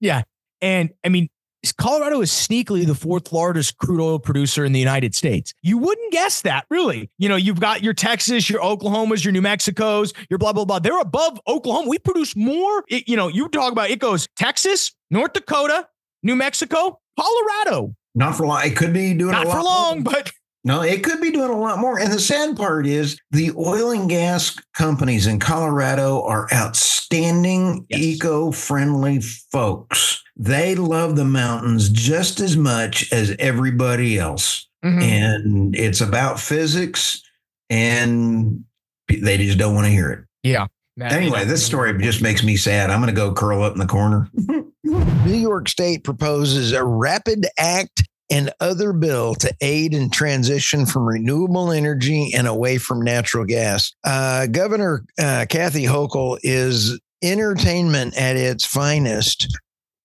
Yeah. 0.00 0.22
And 0.60 0.90
I 1.04 1.08
mean, 1.08 1.28
Colorado 1.72 2.20
is 2.20 2.30
sneakily 2.30 2.86
the 2.86 2.94
fourth 2.94 3.32
largest 3.32 3.78
crude 3.78 4.00
oil 4.00 4.18
producer 4.18 4.64
in 4.64 4.72
the 4.72 4.78
United 4.78 5.14
States. 5.14 5.54
You 5.62 5.78
wouldn't 5.78 6.12
guess 6.12 6.42
that, 6.42 6.66
really. 6.68 7.10
You 7.18 7.28
know, 7.28 7.36
you've 7.36 7.60
got 7.60 7.82
your 7.82 7.94
Texas, 7.94 8.50
your 8.50 8.60
Oklahomas, 8.60 9.24
your 9.24 9.32
New 9.32 9.40
Mexicos, 9.40 10.12
your 10.28 10.38
blah, 10.38 10.52
blah, 10.52 10.64
blah. 10.64 10.78
They're 10.78 11.00
above 11.00 11.40
Oklahoma. 11.46 11.88
We 11.88 11.98
produce 11.98 12.36
more. 12.36 12.84
It, 12.88 13.08
you 13.08 13.16
know, 13.16 13.28
you 13.28 13.48
talk 13.48 13.72
about 13.72 13.90
it 13.90 13.98
goes 13.98 14.28
Texas, 14.36 14.92
North 15.10 15.32
Dakota, 15.32 15.88
New 16.22 16.36
Mexico, 16.36 17.00
Colorado. 17.18 17.94
Not 18.14 18.36
for 18.36 18.46
long. 18.46 18.64
It 18.64 18.76
could 18.76 18.92
be 18.92 19.14
doing 19.14 19.32
not 19.32 19.46
for 19.46 19.62
long, 19.62 20.02
more. 20.02 20.12
but 20.12 20.32
no, 20.64 20.80
it 20.80 21.04
could 21.04 21.20
be 21.20 21.30
doing 21.30 21.50
a 21.50 21.58
lot 21.58 21.78
more. 21.78 21.98
And 21.98 22.10
the 22.10 22.18
sad 22.18 22.56
part 22.56 22.86
is 22.86 23.18
the 23.30 23.50
oil 23.52 23.90
and 23.90 24.08
gas 24.08 24.58
companies 24.72 25.26
in 25.26 25.38
Colorado 25.38 26.22
are 26.22 26.48
outstanding, 26.54 27.84
yes. 27.90 28.00
eco 28.00 28.50
friendly 28.50 29.20
folks. 29.20 30.22
They 30.36 30.74
love 30.74 31.16
the 31.16 31.24
mountains 31.24 31.90
just 31.90 32.40
as 32.40 32.56
much 32.56 33.12
as 33.12 33.36
everybody 33.38 34.18
else. 34.18 34.66
Mm-hmm. 34.82 35.02
And 35.02 35.76
it's 35.76 36.00
about 36.00 36.40
physics, 36.40 37.22
and 37.70 38.64
they 39.08 39.36
just 39.38 39.58
don't 39.58 39.74
want 39.74 39.86
to 39.86 39.92
hear 39.92 40.10
it. 40.10 40.24
Yeah. 40.42 40.66
Anyway, 41.00 41.44
this 41.44 41.64
story 41.64 41.96
just 41.98 42.22
makes 42.22 42.42
me 42.42 42.56
sad. 42.56 42.90
I'm 42.90 43.00
going 43.00 43.12
to 43.14 43.20
go 43.20 43.32
curl 43.32 43.62
up 43.62 43.72
in 43.72 43.78
the 43.78 43.86
corner. 43.86 44.30
New 44.84 45.34
York 45.34 45.68
State 45.68 46.04
proposes 46.04 46.72
a 46.72 46.84
rapid 46.84 47.46
act 47.58 48.04
and 48.30 48.50
other 48.60 48.92
bill 48.92 49.34
to 49.34 49.54
aid 49.60 49.94
in 49.94 50.10
transition 50.10 50.86
from 50.86 51.04
renewable 51.04 51.70
energy 51.70 52.32
and 52.34 52.46
away 52.46 52.78
from 52.78 53.00
natural 53.00 53.44
gas. 53.44 53.92
Uh, 54.04 54.46
Governor 54.46 55.04
uh, 55.18 55.46
Kathy 55.48 55.84
Hochul 55.84 56.38
is 56.42 56.98
entertainment 57.22 58.16
at 58.16 58.36
its 58.36 58.64
finest. 58.64 59.56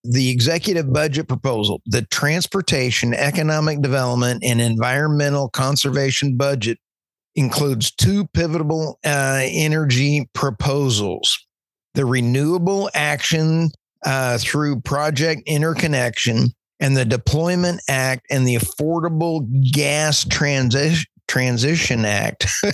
The 0.04 0.30
executive 0.30 0.92
budget 0.94 1.28
proposal, 1.28 1.82
the 1.86 2.04
transportation, 2.04 3.14
economic 3.14 3.82
development, 3.82 4.44
and 4.44 4.62
environmental 4.62 5.50
conservation 5.50 6.38
budget 6.38 6.78
includes 7.36 7.92
two 7.92 8.26
pivotal 8.28 9.00
uh, 9.06 9.42
energy 9.44 10.30
proposals 10.34 11.38
the 11.96 12.06
renewable 12.06 12.90
action 12.94 13.70
uh, 14.06 14.38
through 14.38 14.80
project 14.82 15.42
interconnection 15.46 16.48
and 16.80 16.96
the 16.96 17.06
Deployment 17.06 17.82
Act 17.88 18.26
and 18.30 18.48
the 18.48 18.56
Affordable 18.56 19.48
Gas 19.72 20.24
Transi- 20.26 21.06
Transition 21.28 22.06
Act. 22.06 22.46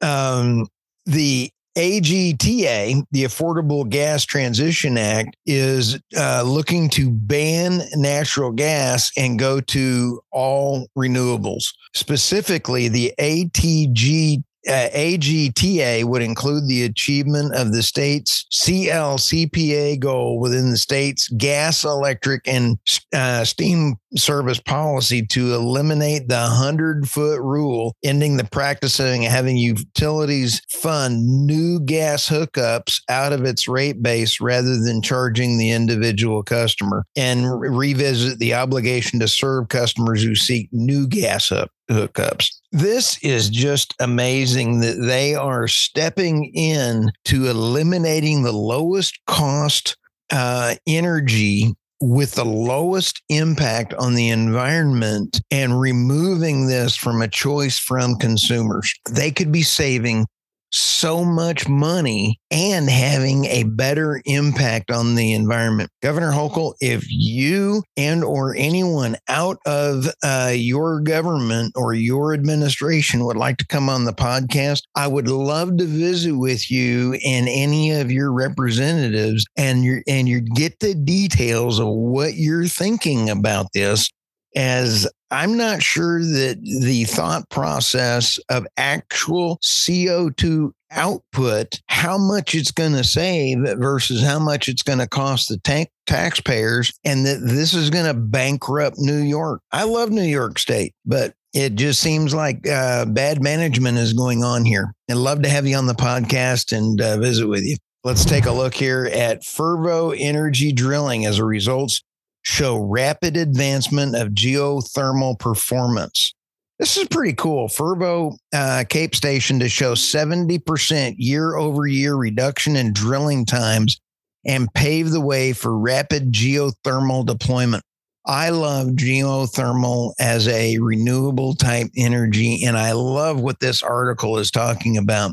um, 0.00 0.66
the 1.06 1.50
AGTA, 1.76 3.04
the 3.12 3.24
Affordable 3.24 3.88
Gas 3.88 4.24
Transition 4.24 4.98
Act, 4.98 5.36
is 5.46 5.98
uh, 6.16 6.42
looking 6.44 6.88
to 6.90 7.10
ban 7.10 7.82
natural 7.94 8.50
gas 8.50 9.10
and 9.16 9.38
go 9.38 9.60
to 9.60 10.20
all 10.32 10.88
renewables. 10.98 11.72
Specifically, 11.94 12.88
the 12.88 13.14
ATG 13.18 14.42
uh, 14.70 14.88
AGTA 14.94 16.04
would 16.04 16.22
include 16.22 16.68
the 16.68 16.84
achievement 16.84 17.54
of 17.54 17.72
the 17.72 17.82
state's 17.82 18.44
CLCPA 18.52 19.98
goal 19.98 20.38
within 20.38 20.70
the 20.70 20.76
state's 20.76 21.28
gas, 21.30 21.84
electric, 21.84 22.46
and 22.46 22.78
uh, 23.12 23.44
steam 23.44 23.96
service 24.16 24.60
policy 24.60 25.26
to 25.26 25.54
eliminate 25.54 26.28
the 26.28 26.34
100 26.34 27.08
foot 27.08 27.40
rule, 27.40 27.96
ending 28.04 28.36
the 28.36 28.44
practice 28.44 29.00
of 29.00 29.10
having 29.10 29.56
utilities 29.56 30.62
fund 30.70 31.46
new 31.46 31.80
gas 31.80 32.28
hookups 32.28 33.00
out 33.08 33.32
of 33.32 33.44
its 33.44 33.66
rate 33.66 34.02
base 34.02 34.40
rather 34.40 34.78
than 34.78 35.02
charging 35.02 35.58
the 35.58 35.70
individual 35.70 36.42
customer, 36.42 37.04
and 37.16 37.60
re- 37.60 37.90
revisit 37.90 38.38
the 38.38 38.54
obligation 38.54 39.18
to 39.18 39.26
serve 39.26 39.68
customers 39.68 40.22
who 40.22 40.36
seek 40.36 40.68
new 40.70 41.08
gas 41.08 41.48
hook- 41.48 41.72
hookups. 41.90 42.59
This 42.72 43.18
is 43.22 43.50
just 43.50 43.94
amazing 43.98 44.80
that 44.80 45.04
they 45.04 45.34
are 45.34 45.66
stepping 45.66 46.52
in 46.54 47.10
to 47.24 47.48
eliminating 47.48 48.42
the 48.42 48.52
lowest 48.52 49.18
cost 49.26 49.96
uh, 50.30 50.76
energy 50.86 51.74
with 52.00 52.34
the 52.34 52.44
lowest 52.44 53.22
impact 53.28 53.92
on 53.94 54.14
the 54.14 54.30
environment 54.30 55.40
and 55.50 55.80
removing 55.80 56.66
this 56.66 56.96
from 56.96 57.20
a 57.20 57.28
choice 57.28 57.78
from 57.78 58.16
consumers. 58.16 58.94
They 59.10 59.30
could 59.30 59.52
be 59.52 59.62
saving 59.62 60.26
so 60.70 61.24
much 61.24 61.68
money 61.68 62.38
and 62.50 62.88
having 62.88 63.44
a 63.46 63.64
better 63.64 64.20
impact 64.24 64.90
on 64.90 65.14
the 65.14 65.32
environment. 65.32 65.90
Governor 66.02 66.32
Hochul, 66.32 66.74
if 66.80 67.04
you 67.08 67.82
and 67.96 68.24
or 68.24 68.54
anyone 68.56 69.16
out 69.28 69.58
of 69.66 70.08
uh, 70.22 70.52
your 70.54 71.00
government 71.00 71.72
or 71.76 71.94
your 71.94 72.34
administration 72.34 73.24
would 73.24 73.36
like 73.36 73.56
to 73.58 73.66
come 73.66 73.88
on 73.88 74.04
the 74.04 74.12
podcast, 74.12 74.82
I 74.94 75.06
would 75.06 75.28
love 75.28 75.76
to 75.78 75.84
visit 75.84 76.32
with 76.32 76.70
you 76.70 77.18
and 77.24 77.48
any 77.48 77.92
of 77.92 78.10
your 78.10 78.32
representatives 78.32 79.44
and 79.56 79.84
you 79.84 80.02
and 80.06 80.28
you 80.28 80.40
get 80.40 80.78
the 80.80 80.94
details 80.94 81.78
of 81.78 81.88
what 81.88 82.34
you're 82.34 82.66
thinking 82.66 83.30
about 83.30 83.66
this 83.74 84.10
as 84.56 85.08
I'm 85.30 85.56
not 85.56 85.82
sure 85.82 86.20
that 86.20 86.58
the 86.62 87.04
thought 87.04 87.48
process 87.50 88.38
of 88.48 88.66
actual 88.76 89.58
CO2 89.62 90.72
output, 90.90 91.80
how 91.86 92.18
much 92.18 92.54
it's 92.54 92.72
going 92.72 92.92
to 92.92 93.04
save 93.04 93.58
versus 93.78 94.22
how 94.22 94.40
much 94.40 94.68
it's 94.68 94.82
going 94.82 94.98
to 94.98 95.08
cost 95.08 95.48
the 95.48 95.58
tank 95.58 95.88
taxpayers, 96.06 96.92
and 97.04 97.24
that 97.26 97.40
this 97.42 97.74
is 97.74 97.90
going 97.90 98.06
to 98.06 98.14
bankrupt 98.14 98.98
New 98.98 99.20
York. 99.20 99.60
I 99.70 99.84
love 99.84 100.10
New 100.10 100.22
York 100.22 100.58
State, 100.58 100.94
but 101.06 101.34
it 101.52 101.74
just 101.74 102.00
seems 102.00 102.34
like 102.34 102.68
uh, 102.68 103.04
bad 103.06 103.42
management 103.42 103.98
is 103.98 104.12
going 104.12 104.42
on 104.42 104.64
here. 104.64 104.92
I'd 105.08 105.16
love 105.16 105.42
to 105.42 105.48
have 105.48 105.66
you 105.66 105.76
on 105.76 105.86
the 105.86 105.94
podcast 105.94 106.76
and 106.76 107.00
uh, 107.00 107.18
visit 107.18 107.46
with 107.46 107.62
you. 107.62 107.76
Let's 108.02 108.24
take 108.24 108.46
a 108.46 108.52
look 108.52 108.74
here 108.74 109.10
at 109.12 109.42
Fervo 109.42 110.16
Energy 110.18 110.72
Drilling 110.72 111.26
as 111.26 111.38
a 111.38 111.44
results 111.44 112.02
show 112.42 112.78
rapid 112.78 113.36
advancement 113.36 114.16
of 114.16 114.28
geothermal 114.28 115.38
performance. 115.38 116.34
This 116.78 116.96
is 116.96 117.08
pretty 117.08 117.34
cool. 117.34 117.68
Fervo 117.68 118.36
uh, 118.54 118.84
Cape 118.88 119.14
Station 119.14 119.58
to 119.60 119.68
show 119.68 119.92
70% 119.92 121.14
year 121.18 121.56
over 121.56 121.86
year 121.86 122.14
reduction 122.14 122.74
in 122.76 122.94
drilling 122.94 123.44
times 123.44 124.00
and 124.46 124.72
pave 124.72 125.10
the 125.10 125.20
way 125.20 125.52
for 125.52 125.76
rapid 125.76 126.32
geothermal 126.32 127.26
deployment. 127.26 127.82
I 128.26 128.50
love 128.50 128.88
geothermal 128.88 130.14
as 130.18 130.48
a 130.48 130.78
renewable 130.78 131.54
type 131.54 131.88
energy, 131.96 132.64
and 132.64 132.78
I 132.78 132.92
love 132.92 133.40
what 133.40 133.60
this 133.60 133.82
article 133.82 134.38
is 134.38 134.50
talking 134.50 134.96
about. 134.96 135.32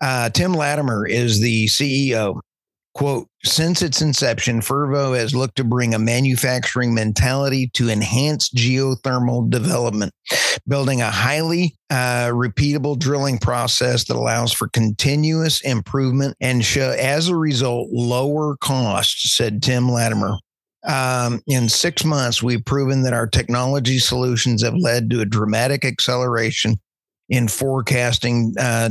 Uh, 0.00 0.30
Tim 0.30 0.54
Latimer 0.54 1.06
is 1.06 1.40
the 1.40 1.66
CEO 1.66 2.40
Quote, 2.94 3.28
since 3.44 3.80
its 3.80 4.02
inception, 4.02 4.60
Fervo 4.60 5.16
has 5.16 5.34
looked 5.34 5.56
to 5.56 5.64
bring 5.64 5.94
a 5.94 5.98
manufacturing 5.98 6.92
mentality 6.92 7.70
to 7.74 7.90
enhance 7.90 8.48
geothermal 8.50 9.48
development, 9.48 10.12
building 10.66 11.00
a 11.00 11.10
highly 11.10 11.76
uh, 11.90 12.28
repeatable 12.32 12.98
drilling 12.98 13.38
process 13.38 14.04
that 14.04 14.16
allows 14.16 14.52
for 14.52 14.68
continuous 14.68 15.60
improvement 15.60 16.36
and 16.40 16.64
show, 16.64 16.90
as 16.98 17.28
a 17.28 17.36
result, 17.36 17.88
lower 17.92 18.56
costs, 18.56 19.32
said 19.36 19.62
Tim 19.62 19.88
Latimer. 19.88 20.36
Um, 20.86 21.40
in 21.46 21.68
six 21.68 22.04
months, 22.04 22.42
we've 22.42 22.64
proven 22.64 23.02
that 23.02 23.12
our 23.12 23.26
technology 23.26 23.98
solutions 23.98 24.62
have 24.62 24.74
led 24.74 25.10
to 25.10 25.20
a 25.20 25.26
dramatic 25.26 25.84
acceleration 25.84 26.80
in 27.28 27.46
forecasting 27.46 28.54
uh, 28.58 28.90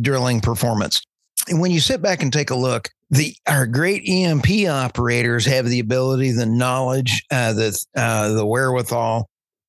drilling 0.00 0.40
performance. 0.40 1.02
And 1.48 1.60
when 1.60 1.70
you 1.70 1.80
sit 1.80 2.02
back 2.02 2.22
and 2.22 2.32
take 2.32 2.50
a 2.50 2.56
look, 2.56 2.88
the 3.10 3.34
our 3.46 3.66
great 3.66 4.06
E&P 4.08 4.66
operators 4.66 5.46
have 5.46 5.66
the 5.66 5.78
ability, 5.78 6.32
the 6.32 6.46
knowledge, 6.46 7.22
uh, 7.30 7.52
the 7.52 7.78
uh, 7.96 8.32
the 8.32 8.44
wherewithal 8.44 9.28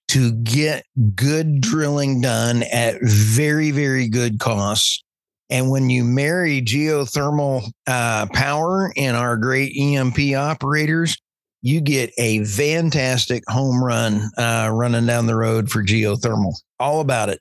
to 0.09 0.31
get 0.31 0.85
good 1.15 1.61
drilling 1.61 2.21
done 2.21 2.63
at 2.63 2.95
very 3.01 3.71
very 3.71 4.07
good 4.07 4.39
costs. 4.39 5.03
And 5.49 5.69
when 5.69 5.89
you 5.89 6.03
marry 6.03 6.61
geothermal 6.61 7.71
uh, 7.85 8.25
power 8.33 8.91
and 8.97 9.15
our 9.15 9.37
great 9.37 9.73
E&P 9.77 10.35
operators, 10.35 11.15
you 11.61 11.79
get 11.79 12.11
a 12.17 12.43
fantastic 12.43 13.43
home 13.47 13.81
run 13.81 14.29
uh, 14.37 14.69
running 14.73 15.05
down 15.05 15.25
the 15.25 15.35
road 15.35 15.69
for 15.69 15.83
geothermal. 15.83 16.53
All 16.79 16.99
about 16.99 17.29
it. 17.29 17.39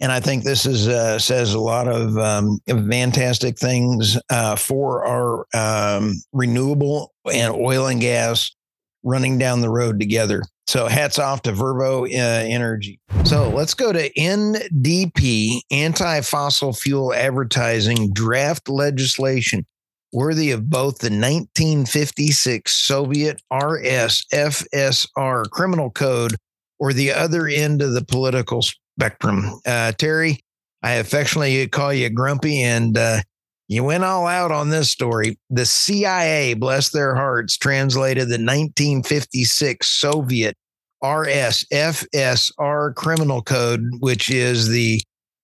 And 0.00 0.12
I 0.12 0.20
think 0.20 0.44
this 0.44 0.64
is 0.64 0.86
uh, 0.86 1.18
says 1.18 1.54
a 1.54 1.58
lot 1.58 1.88
of 1.88 2.16
um, 2.18 2.60
fantastic 2.68 3.58
things 3.58 4.16
uh, 4.30 4.54
for 4.54 5.04
our 5.04 5.46
um, 5.54 6.14
renewable 6.32 7.12
and 7.32 7.52
oil 7.52 7.88
and 7.88 8.00
gas 8.00 8.54
running 9.02 9.38
down 9.38 9.60
the 9.60 9.70
road 9.70 9.98
together. 9.98 10.42
So 10.68 10.86
hats 10.86 11.18
off 11.18 11.42
to 11.42 11.52
Fervo 11.52 12.04
uh, 12.06 12.46
Energy. 12.46 13.00
So 13.24 13.48
let's 13.48 13.74
go 13.74 13.92
to 13.92 14.12
NDP, 14.12 15.60
anti 15.70 16.20
fossil 16.20 16.72
fuel 16.72 17.14
advertising 17.14 18.12
draft 18.12 18.68
legislation 18.68 19.66
worthy 20.12 20.50
of 20.50 20.70
both 20.70 20.98
the 20.98 21.06
1956 21.06 22.72
Soviet 22.72 23.42
RSFSR 23.52 25.50
criminal 25.50 25.90
code 25.90 26.36
or 26.78 26.92
the 26.92 27.12
other 27.12 27.46
end 27.46 27.82
of 27.82 27.92
the 27.92 28.04
political 28.04 28.62
spectrum. 28.98 29.60
Uh, 29.64 29.92
Terry, 29.92 30.40
I 30.82 30.94
affectionately 30.94 31.68
call 31.68 31.92
you 31.92 32.10
Grumpy, 32.10 32.62
and 32.62 32.98
uh, 32.98 33.20
you 33.68 33.84
went 33.84 34.02
all 34.02 34.26
out 34.26 34.50
on 34.50 34.70
this 34.70 34.90
story. 34.90 35.38
The 35.50 35.66
CIA, 35.66 36.54
bless 36.54 36.90
their 36.90 37.14
hearts, 37.14 37.56
translated 37.56 38.24
the 38.24 38.42
1956 38.42 39.88
Soviet 39.88 40.56
RSFSR 41.04 42.94
criminal 42.96 43.40
code, 43.40 43.84
which 44.00 44.30
is 44.30 44.68
the 44.68 45.00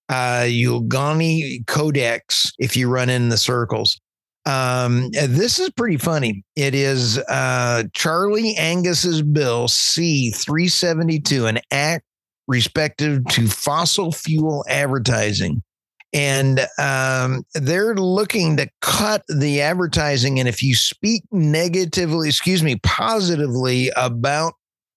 uh, 0.08 0.46
Yagellonian 0.46 1.64
Codex, 1.68 2.52
if 2.58 2.76
you 2.76 2.88
run 2.88 3.08
in 3.08 3.28
the 3.28 3.37
circles. 3.37 4.00
Um, 4.46 5.11
this 5.12 5.61
is 5.61 5.70
pretty 5.70 5.96
funny. 5.96 6.44
It 6.56 6.75
is 6.75 7.18
uh, 7.28 7.84
Charlie 7.94 8.56
Angus's 8.56 9.23
bill 9.23 9.68
C 9.68 10.32
372, 10.32 11.46
an 11.46 11.61
act 11.70 12.04
respective 12.47 13.25
to 13.27 13.47
fossil 13.47 14.13
fuel 14.13 14.65
advertising. 14.69 15.63
And 16.13 16.67
um, 16.79 17.45
they're 17.55 17.97
looking 17.97 18.57
to 18.59 18.69
cut 18.81 19.25
the 19.29 19.61
advertising. 19.61 20.39
And 20.39 20.49
if 20.49 20.63
you 20.63 20.77
speak 20.77 21.25
negatively, 21.33 22.29
excuse 22.29 22.63
me, 22.63 22.77
positively 22.85 23.91
about 23.97 24.55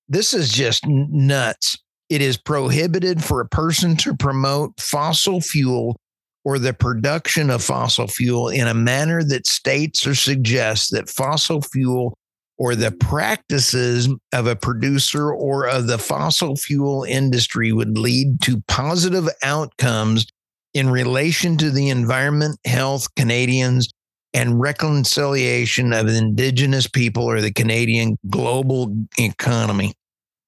this, 0.08 0.34
is 0.34 0.52
just 0.52 0.86
nuts. 0.86 1.78
It 2.10 2.22
is 2.22 2.38
prohibited 2.38 3.24
for 3.24 3.42
a 3.42 3.48
person 3.48 3.98
to 3.98 4.16
promote 4.16 4.80
fossil 4.80 5.42
fuel 5.42 5.98
or 6.46 6.60
the 6.60 6.74
production 6.74 7.50
of 7.50 7.64
fossil 7.64 8.08
fuel 8.08 8.48
in 8.48 8.68
a 8.68 8.74
manner 8.74 9.22
that 9.24 9.46
states 9.46 10.08
or 10.08 10.16
suggests 10.16 10.90
that 10.92 11.10
fossil 11.10 11.62
fuel 11.62 12.18
or 12.58 12.76
the 12.76 12.92
practices 12.92 14.10
of 14.34 14.48
a 14.48 14.56
producer 14.56 15.32
or 15.32 15.68
of 15.68 15.88
the 15.88 15.98
fossil 15.98 16.56
fuel 16.56 17.04
industry 17.04 17.72
would 17.72 17.98
lead 17.98 18.42
to 18.42 18.62
positive 18.68 19.30
outcomes 19.44 20.26
in 20.74 20.90
relation 20.90 21.58
to 21.58 21.72
the 21.72 21.90
environment, 21.90 22.60
health, 22.66 23.14
Canadians, 23.16 23.90
and 24.34 24.60
reconciliation 24.60 25.94
of 25.94 26.08
indigenous 26.08 26.88
people 26.88 27.24
or 27.24 27.42
the 27.42 27.54
Canadian 27.54 28.18
global 28.30 28.94
economy. 29.18 29.94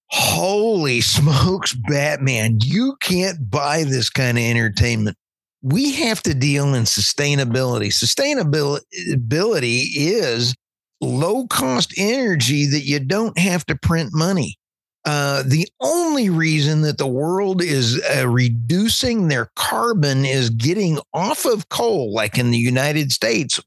Holy 0.07 1.01
smokes, 1.01 1.73
Batman. 1.73 2.59
You 2.61 2.95
can't 2.99 3.49
buy 3.49 3.83
this 3.83 4.09
kind 4.09 4.37
of 4.37 4.43
entertainment. 4.43 5.17
We 5.61 5.93
have 5.93 6.23
to 6.23 6.33
deal 6.33 6.73
in 6.73 6.83
sustainability. 6.83 7.87
Sustainability 7.87 9.83
is 9.95 10.55
low 11.01 11.47
cost 11.47 11.93
energy 11.97 12.65
that 12.67 12.83
you 12.83 12.99
don't 12.99 13.37
have 13.37 13.65
to 13.67 13.75
print 13.75 14.11
money. 14.13 14.57
Uh, 15.05 15.43
the 15.45 15.67
only 15.79 16.29
reason 16.29 16.81
that 16.81 16.97
the 16.97 17.07
world 17.07 17.61
is 17.63 18.01
uh, 18.15 18.27
reducing 18.27 19.27
their 19.27 19.49
carbon 19.55 20.25
is 20.25 20.49
getting 20.49 20.99
off 21.13 21.45
of 21.45 21.69
coal, 21.69 22.13
like 22.13 22.37
in 22.37 22.51
the 22.51 22.57
United 22.57 23.11
States, 23.11 23.59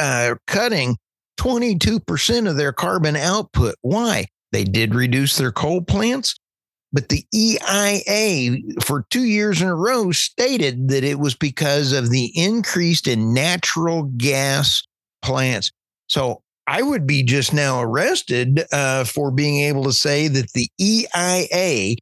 uh, 0.00 0.34
cutting 0.46 0.96
22% 1.38 2.48
of 2.48 2.56
their 2.56 2.72
carbon 2.72 3.14
output. 3.14 3.74
Why? 3.82 4.26
They 4.52 4.64
did 4.64 4.94
reduce 4.94 5.36
their 5.36 5.52
coal 5.52 5.82
plants, 5.82 6.34
but 6.92 7.08
the 7.08 7.24
EIA 7.32 8.58
for 8.82 9.04
two 9.10 9.24
years 9.24 9.62
in 9.62 9.68
a 9.68 9.76
row 9.76 10.12
stated 10.12 10.88
that 10.88 11.04
it 11.04 11.20
was 11.20 11.34
because 11.34 11.92
of 11.92 12.10
the 12.10 12.32
increase 12.34 13.06
in 13.06 13.32
natural 13.32 14.04
gas 14.16 14.82
plants. 15.22 15.70
So 16.08 16.42
I 16.66 16.82
would 16.82 17.06
be 17.06 17.22
just 17.22 17.52
now 17.52 17.80
arrested 17.80 18.64
uh, 18.72 19.04
for 19.04 19.30
being 19.30 19.64
able 19.64 19.84
to 19.84 19.92
say 19.92 20.28
that 20.28 20.52
the 20.52 20.68
EIA, 20.78 21.96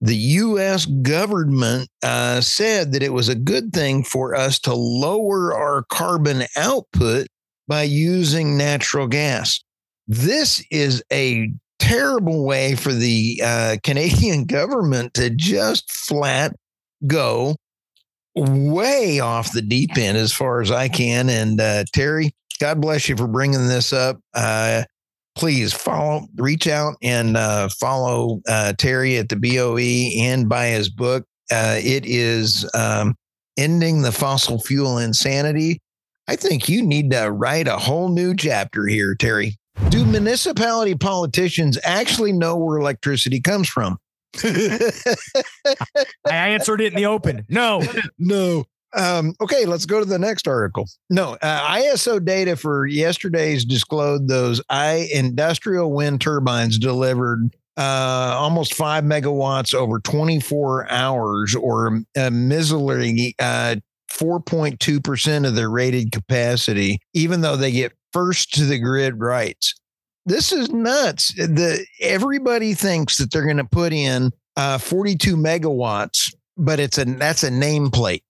the 0.00 0.16
US 0.16 0.86
government, 0.86 1.88
uh, 2.02 2.40
said 2.40 2.92
that 2.92 3.02
it 3.02 3.12
was 3.12 3.28
a 3.28 3.34
good 3.34 3.72
thing 3.72 4.02
for 4.02 4.34
us 4.34 4.58
to 4.60 4.74
lower 4.74 5.54
our 5.54 5.84
carbon 5.90 6.44
output 6.56 7.26
by 7.68 7.82
using 7.82 8.56
natural 8.56 9.06
gas. 9.06 9.62
This 10.06 10.64
is 10.70 11.02
a 11.12 11.50
terrible 11.78 12.44
way 12.44 12.76
for 12.76 12.92
the 12.92 13.40
uh, 13.44 13.76
Canadian 13.82 14.44
government 14.44 15.14
to 15.14 15.30
just 15.30 15.90
flat 15.92 16.54
go 17.06 17.56
way 18.34 19.20
off 19.20 19.52
the 19.52 19.62
deep 19.62 19.96
end 19.96 20.16
as 20.16 20.32
far 20.32 20.60
as 20.60 20.70
I 20.70 20.88
can. 20.88 21.28
And 21.28 21.60
uh, 21.60 21.84
Terry, 21.92 22.34
God 22.60 22.80
bless 22.80 23.08
you 23.08 23.16
for 23.16 23.26
bringing 23.26 23.68
this 23.68 23.92
up. 23.92 24.20
Uh, 24.34 24.84
please 25.34 25.72
follow, 25.72 26.26
reach 26.36 26.66
out 26.66 26.94
and 27.02 27.36
uh, 27.36 27.68
follow 27.68 28.40
uh, 28.48 28.72
Terry 28.74 29.16
at 29.16 29.28
the 29.28 29.36
BOE 29.36 30.22
and 30.22 30.48
buy 30.48 30.68
his 30.68 30.88
book. 30.88 31.24
Uh, 31.50 31.78
it 31.82 32.06
is 32.06 32.68
um, 32.74 33.16
Ending 33.56 34.02
the 34.02 34.12
Fossil 34.12 34.58
Fuel 34.60 34.98
Insanity. 34.98 35.80
I 36.26 36.36
think 36.36 36.68
you 36.68 36.82
need 36.82 37.10
to 37.10 37.30
write 37.30 37.68
a 37.68 37.76
whole 37.76 38.08
new 38.08 38.34
chapter 38.34 38.86
here, 38.86 39.14
Terry. 39.14 39.56
Do 39.90 40.04
municipality 40.04 40.94
politicians 40.94 41.78
actually 41.84 42.32
know 42.32 42.56
where 42.56 42.78
electricity 42.78 43.40
comes 43.40 43.68
from? 43.68 43.98
I 44.44 44.90
answered 46.24 46.80
it 46.80 46.92
in 46.92 46.96
the 46.96 47.06
open. 47.06 47.44
No, 47.48 47.82
no. 48.18 48.64
Um, 48.96 49.34
okay, 49.40 49.64
let's 49.66 49.86
go 49.86 49.98
to 49.98 50.04
the 50.04 50.18
next 50.18 50.46
article. 50.46 50.86
No, 51.10 51.36
uh, 51.42 51.68
ISO 51.76 52.24
data 52.24 52.56
for 52.56 52.86
yesterday's 52.86 53.64
disclosed 53.64 54.28
those 54.28 54.60
I 54.70 55.08
industrial 55.12 55.92
wind 55.92 56.20
turbines 56.20 56.78
delivered 56.78 57.54
uh, 57.76 58.36
almost 58.38 58.74
five 58.74 59.04
megawatts 59.04 59.74
over 59.74 59.98
24 59.98 60.90
hours, 60.90 61.54
or 61.56 62.02
a 62.16 62.30
miserly 62.30 63.34
uh, 63.40 63.76
4.2% 64.12 65.46
of 65.46 65.54
their 65.56 65.70
rated 65.70 66.12
capacity, 66.12 67.00
even 67.14 67.40
though 67.40 67.56
they 67.56 67.72
get 67.72 67.92
first 68.12 68.54
to 68.54 68.64
the 68.64 68.78
grid 68.78 69.18
rights. 69.18 69.74
This 70.24 70.52
is 70.52 70.70
nuts. 70.70 71.34
The 71.34 71.84
everybody 72.00 72.74
thinks 72.74 73.18
that 73.18 73.30
they're 73.30 73.44
going 73.44 73.56
to 73.58 73.64
put 73.64 73.92
in 73.92 74.30
uh, 74.56 74.78
42 74.78 75.36
megawatts, 75.36 76.32
but 76.56 76.78
it's 76.78 76.96
a 76.96 77.04
that's 77.04 77.42
a 77.42 77.50
nameplate 77.50 78.22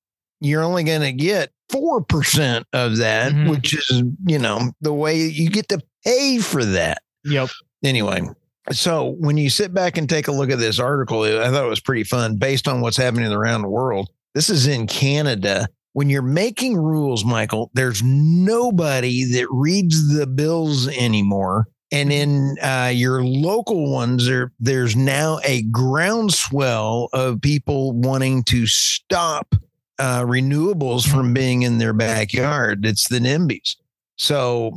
you're 0.45 0.63
only 0.63 0.85
going 0.85 1.01
to 1.01 1.13
get 1.13 1.51
4% 1.73 2.65
of 2.73 2.99
that, 2.99 3.33
mm-hmm. 3.33 3.51
which 3.51 3.75
is, 3.75 4.03
you 4.27 4.39
know, 4.39 4.73
the 4.81 4.93
way 4.93 5.19
you 5.19 5.51
get 5.51 5.69
to 5.71 5.81
pay 6.05 6.39
for 6.39 6.65
that. 6.65 6.99
Yep. 7.25 7.49
Anyway, 7.83 8.23
so 8.71 9.17
when 9.19 9.37
you 9.37 9.51
sit 9.51 9.73
back 9.73 9.97
and 9.97 10.09
take 10.09 10.29
a 10.29 10.33
look 10.33 10.51
at 10.51 10.59
this 10.59 10.79
article, 10.79 11.23
I 11.23 11.51
thought 11.51 11.65
it 11.65 11.71
was 11.71 11.81
pretty 11.81 12.05
fun 12.05 12.37
based 12.37 12.69
on 12.69 12.81
what's 12.81 12.97
happening 12.97 13.33
around 13.33 13.63
the 13.63 13.69
world. 13.69 14.11
This 14.35 14.51
is 14.51 14.67
in 14.67 14.87
Canada. 14.87 15.69
When 15.93 16.11
you're 16.11 16.23
making 16.23 16.77
rules, 16.77 17.25
Michael, 17.25 17.71
there's 17.75 18.03
nobody 18.03 19.25
that 19.33 19.47
reads 19.51 20.17
the 20.17 20.27
bills 20.27 20.89
anymore. 20.89 21.69
And 21.93 22.13
in 22.13 22.57
uh, 22.61 22.91
your 22.93 23.25
local 23.25 23.93
ones, 23.93 24.27
there, 24.27 24.53
there's 24.59 24.97
now 24.97 25.39
a 25.45 25.63
groundswell 25.63 27.09
of 27.13 27.41
people 27.41 27.93
wanting 27.93 28.43
to 28.45 28.67
stop 28.67 29.55
uh, 29.99 30.23
renewables 30.23 31.09
from 31.09 31.33
being 31.35 31.63
in 31.63 31.79
their 31.79 31.93
backyard. 31.93 32.85
It's 32.85 33.09
the 33.09 33.19
NIMBYs. 33.19 33.77
So 34.17 34.73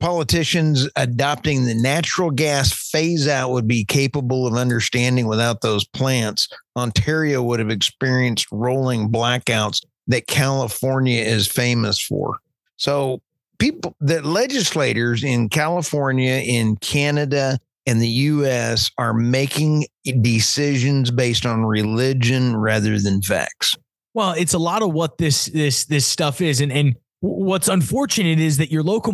politicians 0.00 0.88
adopting 0.96 1.64
the 1.64 1.74
natural 1.74 2.30
gas 2.30 2.72
phase 2.72 3.28
out 3.28 3.50
would 3.50 3.68
be 3.68 3.84
capable 3.84 4.46
of 4.46 4.54
understanding 4.54 5.26
without 5.26 5.60
those 5.60 5.86
plants. 5.86 6.48
Ontario 6.76 7.42
would 7.42 7.60
have 7.60 7.70
experienced 7.70 8.46
rolling 8.50 9.10
blackouts 9.10 9.84
that 10.08 10.26
California 10.26 11.22
is 11.22 11.46
famous 11.46 12.00
for. 12.00 12.38
So 12.76 13.22
people 13.58 13.94
that 14.00 14.24
legislators 14.24 15.22
in 15.22 15.48
California, 15.48 16.42
in 16.44 16.76
Canada, 16.78 17.60
and 17.86 18.00
the 18.00 18.08
US 18.08 18.90
are 18.98 19.14
making 19.14 19.86
decisions 20.20 21.10
based 21.10 21.46
on 21.46 21.64
religion 21.64 22.56
rather 22.56 22.98
than 22.98 23.22
facts. 23.22 23.76
Well, 24.14 24.32
it's 24.32 24.54
a 24.54 24.58
lot 24.58 24.82
of 24.82 24.92
what 24.92 25.18
this 25.18 25.46
this 25.46 25.84
this 25.86 26.06
stuff 26.06 26.40
is, 26.40 26.60
and 26.60 26.72
and 26.72 26.96
what's 27.20 27.68
unfortunate 27.68 28.38
is 28.38 28.58
that 28.58 28.70
your 28.70 28.82
local 28.82 29.12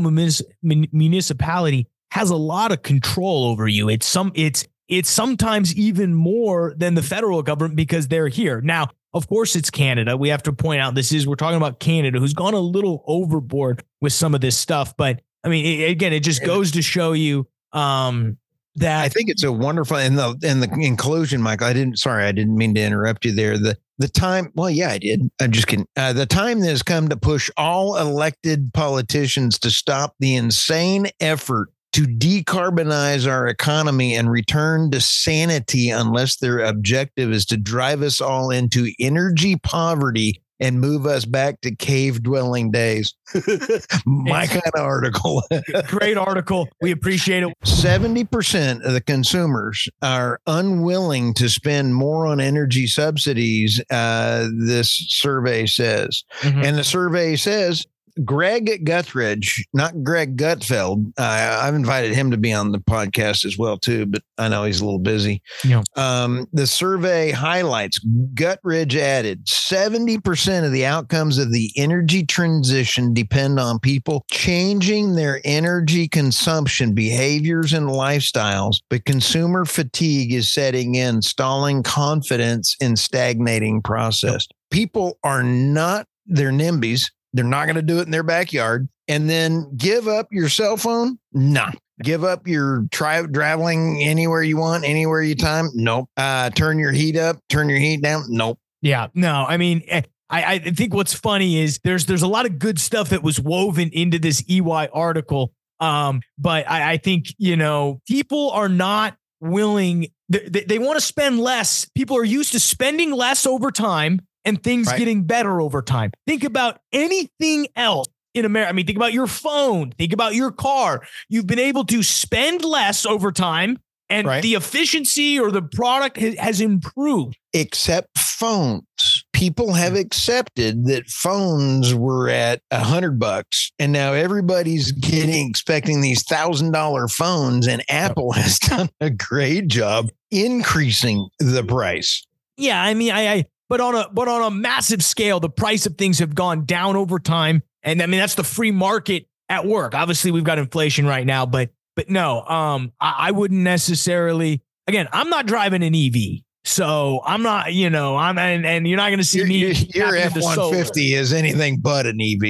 municipality 0.62 1.87
has 2.11 2.30
a 2.30 2.37
lot 2.37 2.72
of 2.72 2.82
control 2.82 3.44
over 3.44 3.68
you. 3.68 3.88
It's 3.88 4.06
some 4.06 4.32
it's 4.34 4.66
it's 4.88 5.11
sometimes 5.11 5.74
even 5.76 6.14
more 6.14 6.74
than 6.76 6.94
the 6.94 7.02
federal 7.02 7.42
government 7.42 7.76
because 7.76 8.08
they're 8.08 8.28
here. 8.28 8.61
Now, 8.62 8.88
of 9.14 9.28
course, 9.28 9.54
it's 9.54 9.70
Canada. 9.70 10.16
We 10.16 10.30
have 10.30 10.42
to 10.44 10.52
point 10.52 10.80
out 10.80 10.94
this 10.94 11.12
is 11.12 11.26
we're 11.26 11.37
talking 11.37 11.56
about 11.56 11.80
Canada, 11.80 12.18
who's 12.18 12.34
gone 12.34 12.54
a 12.54 12.61
little 12.61 13.04
overboard 13.06 13.84
with 14.00 14.12
some 14.12 14.34
of 14.34 14.40
this 14.40 14.56
stuff. 14.56 14.96
But 14.96 15.20
I 15.44 15.48
mean, 15.48 15.64
it, 15.64 15.90
again, 15.90 16.12
it 16.12 16.20
just 16.20 16.44
goes 16.44 16.72
to 16.72 16.82
show 16.82 17.12
you 17.12 17.46
um, 17.72 18.38
that 18.76 19.04
I 19.04 19.08
think 19.08 19.28
it's 19.28 19.44
a 19.44 19.52
wonderful 19.52 19.96
and 19.98 20.18
the 20.18 20.38
and 20.42 20.62
the 20.62 20.70
inclusion, 20.80 21.42
Michael. 21.42 21.66
I 21.66 21.72
didn't 21.72 21.98
sorry, 21.98 22.24
I 22.24 22.32
didn't 22.32 22.56
mean 22.56 22.74
to 22.74 22.80
interrupt 22.80 23.24
you 23.24 23.32
there. 23.32 23.58
The 23.58 23.76
the 23.98 24.08
time, 24.08 24.52
well, 24.54 24.70
yeah, 24.70 24.90
I 24.90 24.98
did. 24.98 25.28
I'm 25.40 25.50
just 25.50 25.66
kidding. 25.66 25.87
Uh, 25.96 26.12
the 26.12 26.26
time 26.26 26.62
has 26.62 26.82
come 26.82 27.08
to 27.08 27.16
push 27.16 27.50
all 27.56 27.96
elected 27.96 28.72
politicians 28.72 29.58
to 29.61 29.70
stop 29.70 30.14
the 30.20 30.37
insane 30.37 31.08
effort 31.20 31.70
to 31.92 32.02
decarbonize 32.02 33.26
our 33.26 33.46
economy 33.48 34.14
and 34.14 34.30
return 34.30 34.90
to 34.90 35.00
sanity 35.00 35.90
unless 35.90 36.37
their 36.37 36.61
objective 36.61 37.32
is 37.32 37.46
to 37.46 37.56
drive 37.56 38.02
us 38.02 38.20
all 38.20 38.50
into 38.50 38.92
energy 39.00 39.56
poverty 39.56 40.42
and 40.60 40.80
move 40.80 41.06
us 41.06 41.24
back 41.24 41.60
to 41.62 41.74
cave 41.74 42.22
dwelling 42.22 42.70
days. 42.70 43.14
My 44.06 44.46
kind 44.46 44.62
of 44.74 44.80
article. 44.80 45.42
Great 45.86 46.16
article. 46.16 46.68
We 46.80 46.90
appreciate 46.90 47.42
it. 47.42 47.52
70% 47.64 48.84
of 48.84 48.92
the 48.92 49.00
consumers 49.00 49.88
are 50.02 50.40
unwilling 50.46 51.34
to 51.34 51.48
spend 51.48 51.94
more 51.94 52.26
on 52.26 52.40
energy 52.40 52.86
subsidies, 52.86 53.80
uh, 53.90 54.48
this 54.52 54.90
survey 55.08 55.66
says. 55.66 56.24
Mm-hmm. 56.40 56.62
And 56.64 56.78
the 56.78 56.84
survey 56.84 57.36
says 57.36 57.86
Greg 58.24 58.85
Guthridge, 58.85 59.62
not 59.72 60.02
Greg 60.02 60.37
Gutfeld. 60.37 61.12
Uh, 61.18 61.61
I've 61.62 61.74
invited 61.74 62.14
him 62.14 62.31
to 62.31 62.37
be 62.37 62.52
on 62.52 62.72
the 62.72 62.78
podcast 62.78 63.44
as 63.44 63.59
well 63.59 63.78
too, 63.78 64.07
but 64.07 64.22
I 64.38 64.48
know 64.48 64.64
he's 64.64 64.81
a 64.81 64.85
little 64.85 64.98
busy. 64.98 65.42
Yeah. 65.64 65.83
Um, 65.96 66.46
the 66.52 66.66
survey 66.66 67.31
highlights 67.31 67.98
Guthridge 68.35 68.96
added 68.96 69.46
70% 69.46 70.64
of 70.64 70.72
the 70.72 70.87
outcomes 70.87 71.38
of 71.38 71.52
the 71.52 71.70
energy 71.76 72.24
transition 72.24 73.14
depend 73.14 73.61
on 73.61 73.78
people 73.78 74.24
changing 74.31 75.14
their 75.14 75.40
energy 75.44 76.09
consumption 76.09 76.94
behaviors 76.94 77.72
and 77.72 77.88
lifestyles, 77.88 78.76
but 78.90 79.04
consumer 79.04 79.64
fatigue 79.64 80.33
is 80.33 80.52
setting 80.52 80.94
in, 80.94 81.22
stalling 81.22 81.83
confidence 81.83 82.76
in 82.81 82.96
stagnating 82.96 83.83
process. 83.83 84.46
People 84.70 85.18
are 85.24 85.42
not 85.42 86.07
they're 86.28 86.52
NIMBYs. 86.52 87.11
They're 87.32 87.44
not 87.44 87.66
going 87.66 87.76
to 87.76 87.82
do 87.82 87.98
it 87.98 88.02
in 88.02 88.10
their 88.10 88.22
backyard. 88.22 88.88
And 89.06 89.28
then 89.28 89.74
give 89.76 90.06
up 90.06 90.28
your 90.30 90.48
cell 90.48 90.76
phone? 90.76 91.18
Nah. 91.32 91.70
Give 92.02 92.22
up 92.24 92.46
your 92.46 92.86
try 92.90 93.22
traveling 93.26 94.02
anywhere 94.02 94.42
you 94.42 94.56
want, 94.56 94.84
anywhere 94.84 95.22
you 95.22 95.34
time? 95.34 95.70
Nope. 95.74 96.08
Uh, 96.16 96.50
turn 96.50 96.78
your 96.78 96.92
heat 96.92 97.16
up, 97.16 97.38
turn 97.48 97.68
your 97.68 97.78
heat 97.78 98.02
down? 98.02 98.24
Nope. 98.28 98.58
Yeah. 98.82 99.08
No, 99.14 99.44
I 99.48 99.56
mean, 99.56 99.82
eh, 99.88 100.02
I, 100.30 100.44
I 100.54 100.58
think 100.58 100.94
what's 100.94 101.14
funny 101.14 101.58
is 101.58 101.80
there's 101.82 102.06
there's 102.06 102.22
a 102.22 102.28
lot 102.28 102.46
of 102.46 102.58
good 102.58 102.78
stuff 102.78 103.08
that 103.08 103.22
was 103.22 103.40
woven 103.40 103.90
into 103.92 104.18
this 104.18 104.44
EY 104.48 104.88
article. 104.92 105.52
Um, 105.80 106.20
but 106.36 106.68
I, 106.70 106.92
I 106.92 106.96
think, 106.98 107.34
you 107.38 107.56
know, 107.56 108.00
people 108.06 108.50
are 108.50 108.68
not 108.68 109.16
willing, 109.40 110.08
they, 110.28 110.48
they, 110.48 110.64
they 110.64 110.78
want 110.78 110.98
to 110.98 111.04
spend 111.04 111.40
less. 111.40 111.88
People 111.94 112.16
are 112.16 112.24
used 112.24 112.52
to 112.52 112.60
spending 112.60 113.12
less 113.12 113.46
over 113.46 113.70
time 113.70 114.20
and 114.48 114.62
things 114.62 114.87
right. 114.88 114.98
getting 114.98 115.24
better 115.24 115.61
over 115.61 115.82
time. 115.82 116.11
Think 116.26 116.44
about 116.44 116.80
anything 116.92 117.68
else 117.76 118.08
in 118.34 118.44
America. 118.44 118.70
I 118.70 118.72
mean, 118.72 118.87
think 118.87 118.96
about 118.96 119.12
your 119.12 119.26
phone, 119.26 119.90
think 119.92 120.12
about 120.12 120.34
your 120.34 120.50
car. 120.50 121.02
You've 121.28 121.46
been 121.46 121.58
able 121.58 121.84
to 121.87 122.02
spend 122.02 122.64
less 122.64 123.04
over 123.04 123.32
time 123.32 123.78
and 124.11 124.26
right. 124.26 124.42
the 124.42 124.54
efficiency 124.54 125.38
or 125.38 125.50
the 125.50 125.62
product 125.62 126.16
has 126.16 126.61
improved. 126.61 127.37
Except 127.52 128.18
phones. 128.18 129.24
People 129.32 129.72
have 129.72 129.92
hmm. 129.92 129.98
accepted 129.98 130.87
that 130.87 131.08
phones 131.08 131.94
were 131.94 132.28
at 132.28 132.61
a 132.70 132.80
hundred 132.80 133.18
bucks, 133.18 133.72
and 133.78 133.92
now 133.92 134.12
everybody's 134.12 134.92
getting 134.92 135.48
expecting 135.48 136.00
these 136.00 136.22
thousand 136.22 136.72
dollar 136.72 137.08
phones, 137.08 137.66
and 137.66 137.82
Apple 137.88 138.32
has 138.32 138.58
done 138.58 138.88
a 139.00 139.11
great 139.11 139.68
job 139.68 140.11
increasing 140.30 141.28
the 141.38 141.64
price. 141.64 142.24
Yeah, 142.56 142.82
I 142.82 142.94
mean, 142.94 143.12
I, 143.12 143.32
I 143.32 143.44
but 143.68 143.81
on 143.81 143.94
a 143.94 144.09
but 144.12 144.28
on 144.28 144.42
a 144.42 144.50
massive 144.50 145.02
scale, 145.02 145.40
the 145.40 145.50
price 145.50 145.87
of 145.87 145.96
things 145.96 146.18
have 146.18 146.35
gone 146.35 146.64
down 146.64 146.96
over 146.96 147.18
time. 147.18 147.62
And 147.83 148.02
I 148.02 148.07
mean, 148.07 148.20
that's 148.20 148.35
the 148.35 148.44
free 148.44 148.70
market 148.70 149.26
at 149.48 149.66
work. 149.66 149.94
Obviously, 149.94 150.31
we've 150.31 150.44
got 150.44 150.59
inflation 150.59 151.07
right 151.07 151.26
now, 151.26 151.46
but 151.46 151.70
but 151.96 152.09
no, 152.09 152.44
um, 152.44 152.92
I, 153.00 153.14
I 153.18 153.31
wouldn't 153.31 153.61
necessarily. 153.61 154.62
Again, 154.87 155.09
I'm 155.12 155.28
not 155.28 155.46
driving 155.46 155.83
an 155.83 155.94
EV. 155.94 156.42
So 156.64 157.22
I'm 157.24 157.42
not, 157.42 157.72
you 157.72 157.88
know, 157.88 158.16
I'm 158.16 158.37
and, 158.37 158.66
and 158.66 158.87
you're 158.87 158.98
not 158.98 159.09
going 159.09 159.20
to 159.20 159.24
see 159.24 159.42
me. 159.42 159.72
Your, 159.94 160.14
F 160.14 160.37
one 160.37 160.70
fifty 160.70 161.14
is 161.14 161.33
anything 161.33 161.78
but 161.78 162.04
an 162.04 162.20
EV. 162.20 162.42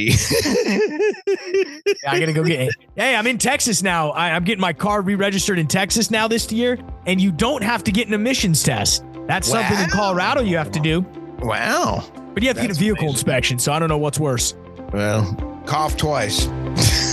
yeah, 2.03 2.11
I 2.11 2.19
got 2.19 2.27
to 2.27 2.33
go 2.33 2.43
get. 2.43 2.71
Hey, 2.97 3.15
I'm 3.15 3.29
in 3.29 3.39
Texas 3.39 3.81
now. 3.81 4.11
I, 4.11 4.31
I'm 4.31 4.43
getting 4.43 4.61
my 4.61 4.73
car 4.73 5.03
re-registered 5.03 5.59
in 5.59 5.69
Texas 5.69 6.11
now 6.11 6.27
this 6.27 6.51
year, 6.51 6.79
and 7.07 7.21
you 7.21 7.31
don't 7.31 7.63
have 7.63 7.85
to 7.85 7.93
get 7.93 8.09
an 8.09 8.15
emissions 8.15 8.63
test. 8.65 9.05
That's 9.29 9.49
wow. 9.51 9.61
something 9.61 9.85
in 9.85 9.91
Colorado 9.91 10.41
you 10.41 10.57
have 10.57 10.73
to 10.73 10.81
do. 10.81 11.03
Wow. 11.41 12.03
But 12.35 12.43
you 12.43 12.49
have 12.49 12.57
to 12.57 12.63
That's 12.63 12.67
get 12.67 12.71
a 12.71 12.75
vehicle 12.75 13.05
amazing. 13.05 13.15
inspection, 13.15 13.59
so 13.59 13.73
I 13.73 13.79
don't 13.79 13.89
know 13.89 13.99
what's 13.99 14.19
worse. 14.19 14.55
Well, 14.93 15.35
cough 15.67 15.97
twice. 15.97 16.47